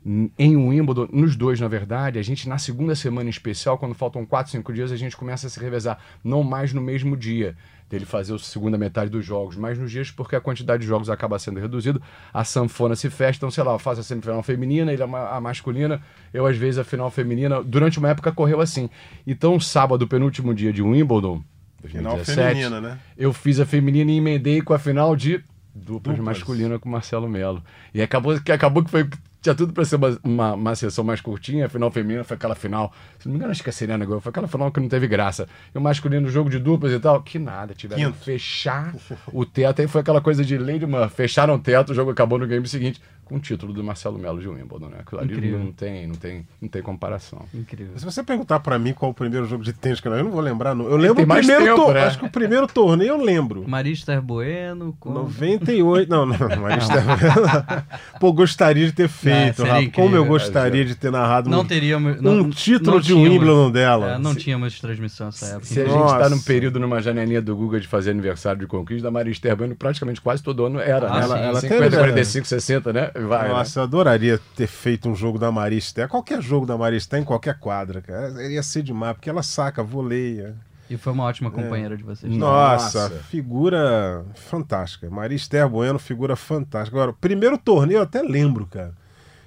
[0.04, 4.26] Em Wimbledon, nos dois, na verdade, a gente, na segunda semana em especial, quando faltam
[4.26, 6.00] 4, 5 dias, a gente começa a se revezar.
[6.24, 7.56] Não mais no mesmo dia
[7.88, 11.10] dele fazer a segunda metade dos jogos, mas nos dias porque a quantidade de jogos
[11.10, 12.02] acaba sendo reduzida,
[12.34, 16.02] a sanfona se fecha, então sei lá, eu faço a semifinal feminina, ele a masculina,
[16.34, 18.90] eu às vezes a final feminina, durante uma época correu assim.
[19.28, 21.44] Então sábado, penúltimo dia de Wimbledon,
[21.82, 23.00] 2017, final feminina, né?
[23.18, 25.44] eu fiz a feminina e emendei com a final de
[25.76, 26.20] duplas, duplas.
[26.20, 27.62] masculina com Marcelo Melo.
[27.94, 29.08] E acabou que acabou que foi
[29.42, 32.54] tinha tudo para ser uma, uma, uma, sessão mais curtinha, a final feminina foi aquela
[32.54, 34.88] final, se não me engano, acho que a Serena ganhou, foi aquela final que não
[34.88, 35.48] teve graça.
[35.74, 38.94] E o masculino, jogo de duplas e tal, que nada, tiveram que fechar
[39.34, 42.38] o teto, aí foi aquela coisa de Lady Murphy, fecharam o teto, o jogo acabou
[42.38, 43.02] no game seguinte
[43.32, 44.98] com o título do Marcelo Melo de Wimbledon, né?
[45.00, 47.46] Aquilo ali não tem, não tem, não tem comparação.
[47.54, 47.98] Incrível.
[47.98, 50.42] Se você perguntar para mim qual o primeiro jogo de tênis que eu não vou
[50.42, 50.86] lembrar, não.
[50.86, 52.04] Eu lembro o primeiro tempo, né?
[52.04, 53.64] acho que o primeiro torneio eu lembro.
[53.66, 57.86] Marista Bueno com 98, não, não, Marista Bueno.
[58.20, 62.22] Pô, gostaria de ter feito, ah, Como eu gostaria de ter narrado não um, teríamos,
[62.22, 64.16] não, um título não de Wimbledon dela.
[64.16, 65.66] É, não tínhamos transmissão nessa época.
[65.66, 69.08] Se a gente está num período numa janelinha do Google de fazer aniversário de conquista,
[69.08, 71.24] a Marista Bueno praticamente quase todo ano era, ah, né?
[71.24, 73.12] Ela, ela 50, 45, 60, né?
[73.28, 73.54] Vai, né?
[73.54, 73.84] Nossa, né?
[73.84, 76.08] eu adoraria ter feito um jogo da Maristé.
[76.08, 78.48] Qualquer jogo da Maristé em qualquer quadra, cara.
[78.48, 80.56] Ia ser demais, porque ela saca, voleia.
[80.90, 81.98] E foi uma ótima companheira é.
[81.98, 82.36] de vocês.
[82.36, 85.10] Nossa, Nossa, figura fantástica.
[85.10, 86.98] Maria Bueno, figura fantástica.
[86.98, 88.94] Agora, o primeiro torneio eu até lembro, cara.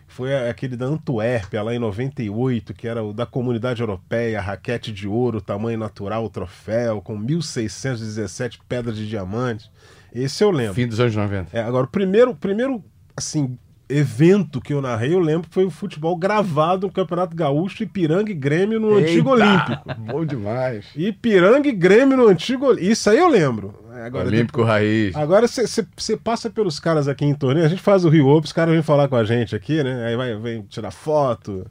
[0.06, 5.08] Foi aquele da Antuérpia, lá em 98, que era o da Comunidade Europeia, raquete de
[5.08, 9.70] ouro, tamanho natural, o troféu, com 1.617 pedras de diamante.
[10.14, 10.74] Esse eu lembro.
[10.74, 11.56] Fim dos anos 90.
[11.56, 12.82] É, agora, o primeiro, primeiro
[13.16, 13.58] assim,
[13.88, 18.30] evento que eu narrei, eu lembro que foi o futebol gravado no Campeonato Gaúcho, Ipiranga
[18.30, 19.94] e Grêmio no Eita, Antigo Olímpico.
[20.00, 20.86] Bom demais.
[20.96, 23.74] Ipiranga e Grêmio no Antigo Isso aí eu lembro.
[23.92, 24.68] Agora, Olímpico depois...
[24.68, 25.16] Raiz.
[25.16, 28.52] Agora você passa pelos caras aqui em torneio, a gente faz o Rio Open, os
[28.52, 30.06] caras vêm falar com a gente aqui, né?
[30.06, 31.66] Aí vai, vem tirar foto.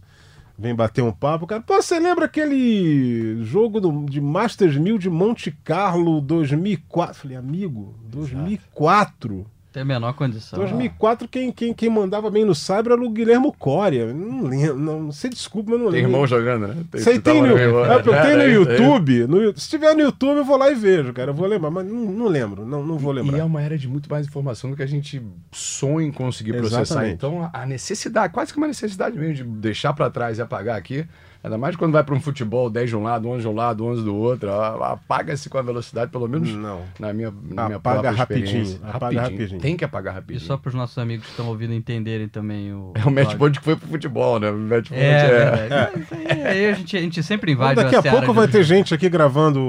[0.58, 1.48] vem bater um papo.
[1.48, 7.16] Cara, pô, você lembra aquele jogo do, de Masters 1000 de Monte Carlo 2004?
[7.16, 9.34] Falei, amigo, 2004.
[9.34, 9.54] Exato.
[9.74, 10.60] Tem a menor condição.
[10.60, 14.14] 2004, quem, quem, quem mandava bem no Cyber era o Guilherme Coria.
[14.14, 16.00] Não lembro, não, sei, desculpa, mas não lembro.
[16.00, 16.84] Tem irmão jogando, né?
[16.92, 19.26] Tem, Você tem no, no, é, eu tenho no YouTube.
[19.26, 21.32] No, se tiver no YouTube, eu vou lá e vejo, cara.
[21.32, 23.36] Eu vou lembrar, mas não, não lembro, não, não vou lembrar.
[23.36, 25.20] E é uma era de muito mais informação do que a gente
[25.52, 26.82] sonha em conseguir processar.
[26.82, 27.16] Exatamente.
[27.16, 31.04] Então, a necessidade, quase que uma necessidade mesmo de deixar para trás e apagar aqui
[31.44, 33.86] Ainda mais quando vai para um futebol, 10 de um lado, 11 de um lado,
[33.86, 34.50] 11 do outro.
[34.50, 36.82] Apaga-se com a velocidade, pelo menos não.
[36.98, 38.80] na minha, na minha Apaga rapidinho.
[38.82, 39.60] Apaga rapidinho.
[39.60, 40.42] Tem que apagar rapidinho.
[40.42, 42.94] E só para os nossos amigos que estão ouvindo entenderem também o.
[42.96, 44.50] É o match point que foi pro futebol, né?
[44.50, 45.68] O match point é.
[45.70, 46.34] é...
[46.34, 46.48] é.
[46.48, 49.10] Aí a gente, a gente sempre invade Daqui a, a pouco vai ter gente aqui
[49.10, 49.60] gravando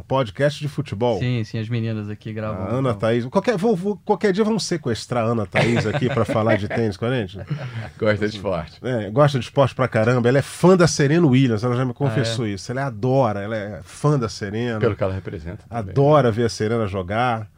[0.00, 1.18] podcast de futebol.
[1.18, 2.64] Sim, sim, as meninas aqui gravam.
[2.64, 2.94] A Ana então.
[2.94, 3.26] Thaís.
[3.26, 6.96] Qualquer, vou, vou, qualquer dia vamos sequestrar a Ana Thaís aqui para falar de tênis
[6.96, 7.38] com a gente.
[7.98, 8.80] Gosta de esporte.
[8.82, 10.28] É, gosta de esporte pra caramba.
[10.28, 12.52] Ela é fã da Serena Williams, ela já me confessou ah, é?
[12.52, 12.70] isso.
[12.70, 14.80] Ela adora, ela é fã da Serena.
[14.80, 15.64] Pelo que ela representa.
[15.68, 15.90] Também.
[15.90, 17.48] Adora ver a Serena jogar.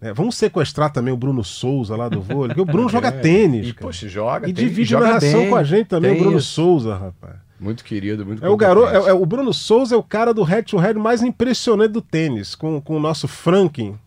[0.00, 3.10] É, vamos sequestrar também o Bruno Souza lá do vôlei, porque o Bruno é, joga
[3.10, 3.68] tênis.
[3.68, 4.48] E, poxa, joga.
[4.48, 6.52] E divide a narração bem, com a gente também, o Bruno isso.
[6.52, 7.47] Souza, rapaz.
[7.60, 10.42] Muito querido, muito é o garoto, é, é, O Bruno Souza é o cara do
[10.42, 13.98] head-to-head -head mais impressionante do tênis, com, com o nosso Franklin,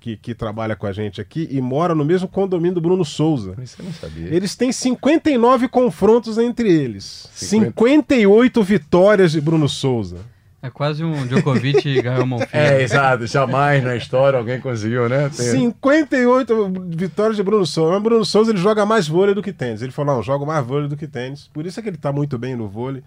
[0.00, 3.54] que, que trabalha com a gente aqui e mora no mesmo condomínio do Bruno Souza.
[3.62, 4.34] Isso eu não sabia.
[4.34, 7.28] Eles têm 59 confrontos entre eles.
[7.32, 7.66] 50...
[7.66, 10.18] 58 vitórias de Bruno Souza.
[10.62, 12.54] É quase um Djokovic e Gael Monfils.
[12.54, 13.26] É, exato.
[13.26, 15.28] Jamais na história alguém conseguiu, né?
[15.28, 15.50] Tem...
[15.50, 17.92] 58 vitórias de Bruno Souza.
[17.94, 19.82] Mas Bruno Souza ele joga mais vôlei do que tênis.
[19.82, 21.48] Ele falou, não, jogo mais vôlei do que tênis.
[21.48, 23.02] Por isso é que ele tá muito bem no vôlei.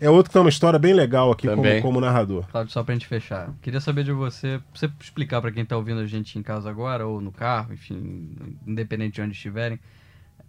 [0.00, 2.46] É outro que tem uma história bem legal aqui como, como, narrador.
[2.50, 3.52] Claro, só pra gente fechar.
[3.60, 6.68] Queria saber de você, pra você explicar para quem tá ouvindo a gente em casa
[6.68, 8.30] agora, ou no carro, enfim,
[8.66, 9.78] independente de onde estiverem,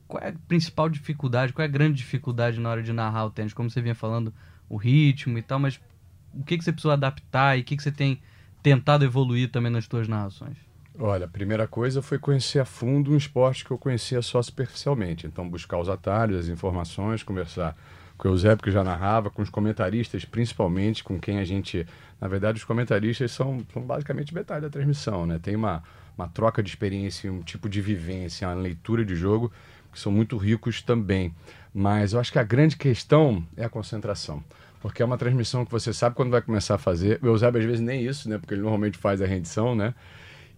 [0.07, 3.29] qual é a principal dificuldade, qual é a grande dificuldade na hora de narrar o
[3.29, 3.53] tênis?
[3.53, 4.33] Como você vinha falando,
[4.69, 5.79] o ritmo e tal, mas
[6.35, 8.19] o que, que você precisou adaptar e o que, que você tem
[8.61, 10.57] tentado evoluir também nas suas narrações?
[10.97, 15.27] Olha, a primeira coisa foi conhecer a fundo um esporte que eu conhecia só superficialmente.
[15.27, 17.75] Então, buscar os atalhos, as informações, conversar
[18.17, 21.85] com o Eusébio, que já narrava, com os comentaristas, principalmente, com quem a gente.
[22.19, 25.37] Na verdade, os comentaristas são, são basicamente metade da transmissão, né?
[25.37, 25.83] Tem uma,
[26.17, 29.51] uma troca de experiência, um tipo de vivência, uma leitura de jogo,
[29.91, 31.35] que são muito ricos também.
[31.73, 34.41] Mas eu acho que a grande questão é a concentração
[34.85, 37.19] porque é uma transmissão que você sabe quando vai começar a fazer.
[37.23, 38.37] O Eusébio, às vezes, nem isso, né?
[38.37, 39.95] Porque ele normalmente faz a rendição, né?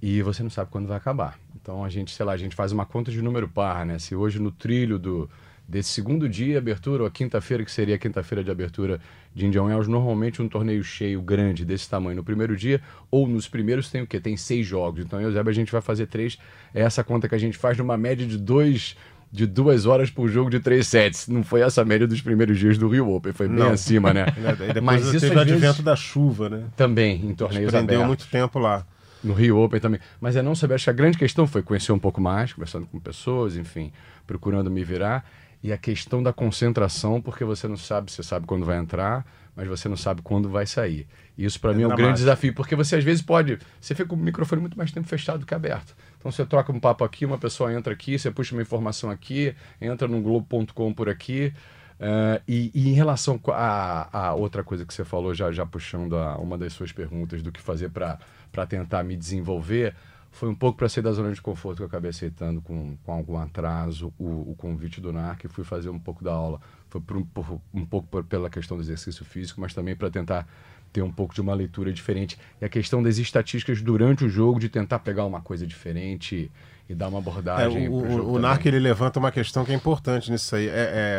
[0.02, 1.40] E você não sabe quando vai acabar.
[1.56, 3.98] Então, a gente, sei lá, a gente faz uma conta de número par, né?
[4.00, 5.30] Se hoje no trilho do,
[5.66, 9.00] desse segundo dia, abertura, ou a quinta-feira, que seria a quinta-feira de abertura
[9.34, 13.48] de Indian Wells, normalmente um torneio cheio, grande, desse tamanho, no primeiro dia, ou nos
[13.48, 14.20] primeiros tem o quê?
[14.20, 15.06] Tem seis jogos.
[15.06, 16.38] Então, Eusébio, a gente vai fazer três.
[16.74, 18.98] É essa conta que a gente faz numa média de dois
[19.32, 21.28] de duas horas por jogo de três sets.
[21.28, 23.72] Não foi essa a média dos primeiros dias do Rio Open, foi bem Não.
[23.72, 24.26] acima, né?
[24.82, 25.82] Mas isso teve o advento vezes...
[25.82, 26.64] da chuva, né?
[26.76, 28.86] Também, em torneios Prendeu muito tempo lá.
[29.24, 30.00] No Rio Open também.
[30.22, 32.86] Mas é não saber, acho que a grande questão foi conhecer um pouco mais, conversando
[32.86, 33.92] com pessoas, enfim,
[34.26, 35.26] procurando me virar.
[35.62, 39.26] E a questão da concentração, porque você não sabe, você sabe quando vai entrar,
[39.56, 41.08] mas você não sabe quando vai sair.
[41.36, 43.58] E isso para é mim é um grande desafio, porque você às vezes pode.
[43.82, 45.96] Você fica com o microfone muito mais tempo fechado do que aberto.
[46.18, 49.56] Então você troca um papo aqui, uma pessoa entra aqui, você puxa uma informação aqui,
[49.80, 51.54] entra no Globo.com por aqui.
[52.00, 56.16] Uh, e, e, em relação a, a, outra coisa que você falou, já, já puxando
[56.16, 59.96] a, uma das suas perguntas do que fazer para tentar me desenvolver,
[60.32, 63.12] foi um pouco para sair da zona de conforto que eu acabei aceitando com, com
[63.12, 66.62] algum atraso o, o convite do NARC e fui fazer um pouco da aula.
[66.90, 70.12] Foi por um, por, um pouco por, pela questão do exercício físico, mas também para
[70.12, 70.48] tentar
[70.92, 72.38] ter um pouco de uma leitura diferente.
[72.62, 76.52] E a questão das estatísticas durante o jogo, de tentar pegar uma coisa diferente
[76.90, 77.86] e dar uma abordagem.
[77.86, 80.68] É, o o, o Narc ele levanta uma questão que é importante nisso aí.
[80.68, 80.72] É,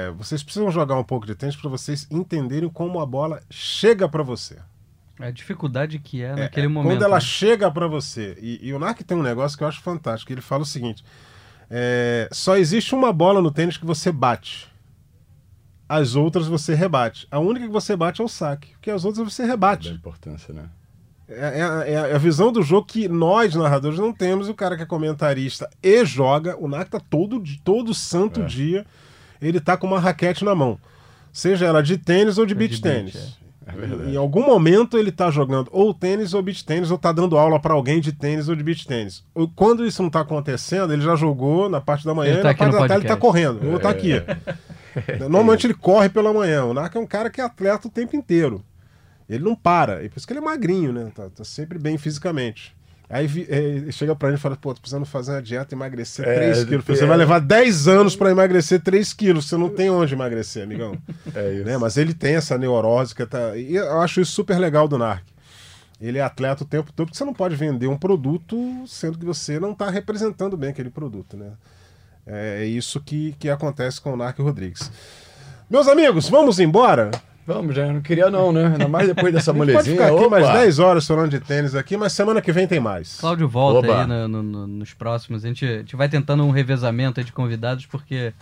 [0.08, 4.08] é vocês precisam jogar um pouco de tênis para vocês entenderem como a bola chega
[4.08, 4.56] para você.
[5.20, 6.92] É a dificuldade que é, é naquele é, momento.
[6.92, 7.20] Quando ela né?
[7.20, 8.36] chega para você.
[8.40, 10.32] E, e, o Narc tem um negócio que eu acho fantástico.
[10.32, 11.04] Ele fala o seguinte:
[11.68, 14.68] é, só existe uma bola no tênis que você bate.
[15.88, 17.26] As outras você rebate.
[17.30, 19.88] A única que você bate é o saque, porque as outras você rebate.
[19.88, 20.64] Da importância, né?
[21.28, 24.48] É, é, é, a visão do jogo que nós, narradores, não temos.
[24.48, 28.44] O cara que é comentarista e joga, o Narc tá todo, todo santo é.
[28.44, 28.86] dia,
[29.40, 30.78] ele tá com uma raquete na mão.
[31.30, 33.38] Seja ela de tênis ou de beach tênis.
[33.66, 34.10] É.
[34.10, 37.60] em algum momento ele tá jogando ou tênis ou beach tênis, ou tá dando aula
[37.60, 39.22] para alguém de tênis ou de beach tênis.
[39.54, 42.48] Quando isso não tá acontecendo, ele já jogou na parte da manhã ele e tá
[42.48, 43.70] na parte da tarde ele tá correndo.
[43.70, 44.12] Ou tá aqui.
[45.18, 46.64] Normalmente ele corre pela manhã.
[46.64, 48.64] O Narco é um cara que é atleta o tempo inteiro.
[49.28, 50.02] Ele não para.
[50.02, 51.12] E por isso que ele é magrinho, né?
[51.14, 52.76] Tá, tá sempre bem fisicamente.
[53.10, 56.34] Aí é, chega pra ele e fala, pô, tô precisando fazer uma dieta emagrecer é,
[56.34, 56.84] 3 quilos.
[56.84, 57.06] Você é.
[57.06, 60.96] vai levar 10 anos para emagrecer 3 quilos, você não tem onde emagrecer, amigão.
[61.34, 61.64] É isso.
[61.64, 61.78] Né?
[61.78, 63.56] Mas ele tem essa neurose que tá.
[63.56, 65.24] E eu acho isso super legal do Narc.
[66.00, 69.24] Ele é atleta o tempo todo, porque você não pode vender um produto sendo que
[69.24, 71.52] você não está representando bem aquele produto, né?
[72.30, 74.92] É isso que, que acontece com o Narc Rodrigues.
[75.70, 77.10] Meus amigos, vamos embora?
[77.46, 78.66] Vamos, já não queria não, né?
[78.66, 79.82] Ainda mais depois dessa molezinha.
[79.82, 80.40] Pode ficar aqui Opa.
[80.40, 83.18] mais 10 horas falando de tênis aqui, mas semana que vem tem mais.
[83.18, 84.02] Cláudio volta Oba.
[84.02, 85.42] aí no, no, nos próximos.
[85.42, 88.34] A gente, a gente vai tentando um revezamento de convidados, porque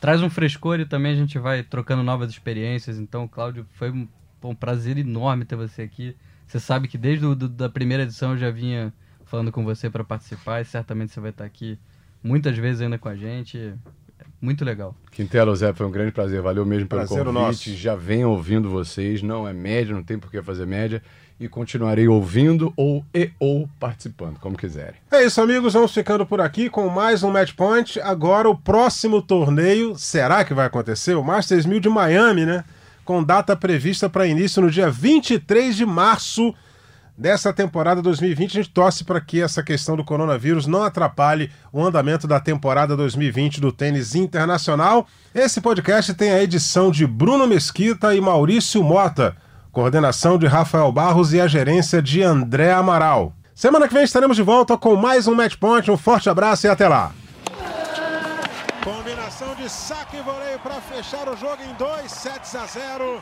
[0.00, 2.96] traz um frescor e também a gente vai trocando novas experiências.
[2.96, 4.06] Então, Cláudio, foi um,
[4.44, 6.16] um prazer enorme ter você aqui.
[6.46, 8.92] Você sabe que desde a da primeira edição eu já vinha
[9.24, 11.76] falando com você para participar e certamente você vai estar aqui
[12.24, 13.74] muitas vezes ainda com a gente.
[14.40, 14.96] Muito legal.
[15.10, 16.40] Quintela, Zé, foi um grande prazer.
[16.40, 17.34] Valeu mesmo pelo prazer convite.
[17.34, 17.74] Nosso.
[17.74, 19.22] Já venho ouvindo vocês.
[19.22, 21.02] Não é média, não tem por que fazer média.
[21.38, 24.94] E continuarei ouvindo ou e ou participando, como quiserem.
[25.10, 25.72] É isso, amigos.
[25.72, 28.00] Vamos ficando por aqui com mais um Match Point.
[28.00, 31.14] Agora o próximo torneio, será que vai acontecer?
[31.14, 32.64] O Masters 1000 de Miami, né?
[33.04, 36.54] Com data prevista para início no dia 23 de março
[37.16, 38.50] dessa temporada 2020.
[38.50, 42.96] A gente torce para que essa questão do coronavírus não atrapalhe o andamento da temporada
[42.96, 45.06] 2020 do tênis internacional.
[45.34, 49.36] Esse podcast tem a edição de Bruno Mesquita e Maurício Mota,
[49.72, 53.32] coordenação de Rafael Barros e a gerência de André Amaral.
[53.54, 55.88] Semana que vem estaremos de volta com mais um Match Point.
[55.90, 57.12] Um forte abraço e até lá.
[58.82, 63.20] Combinação de saque e voleio para fechar o jogo em 2 sets a 0.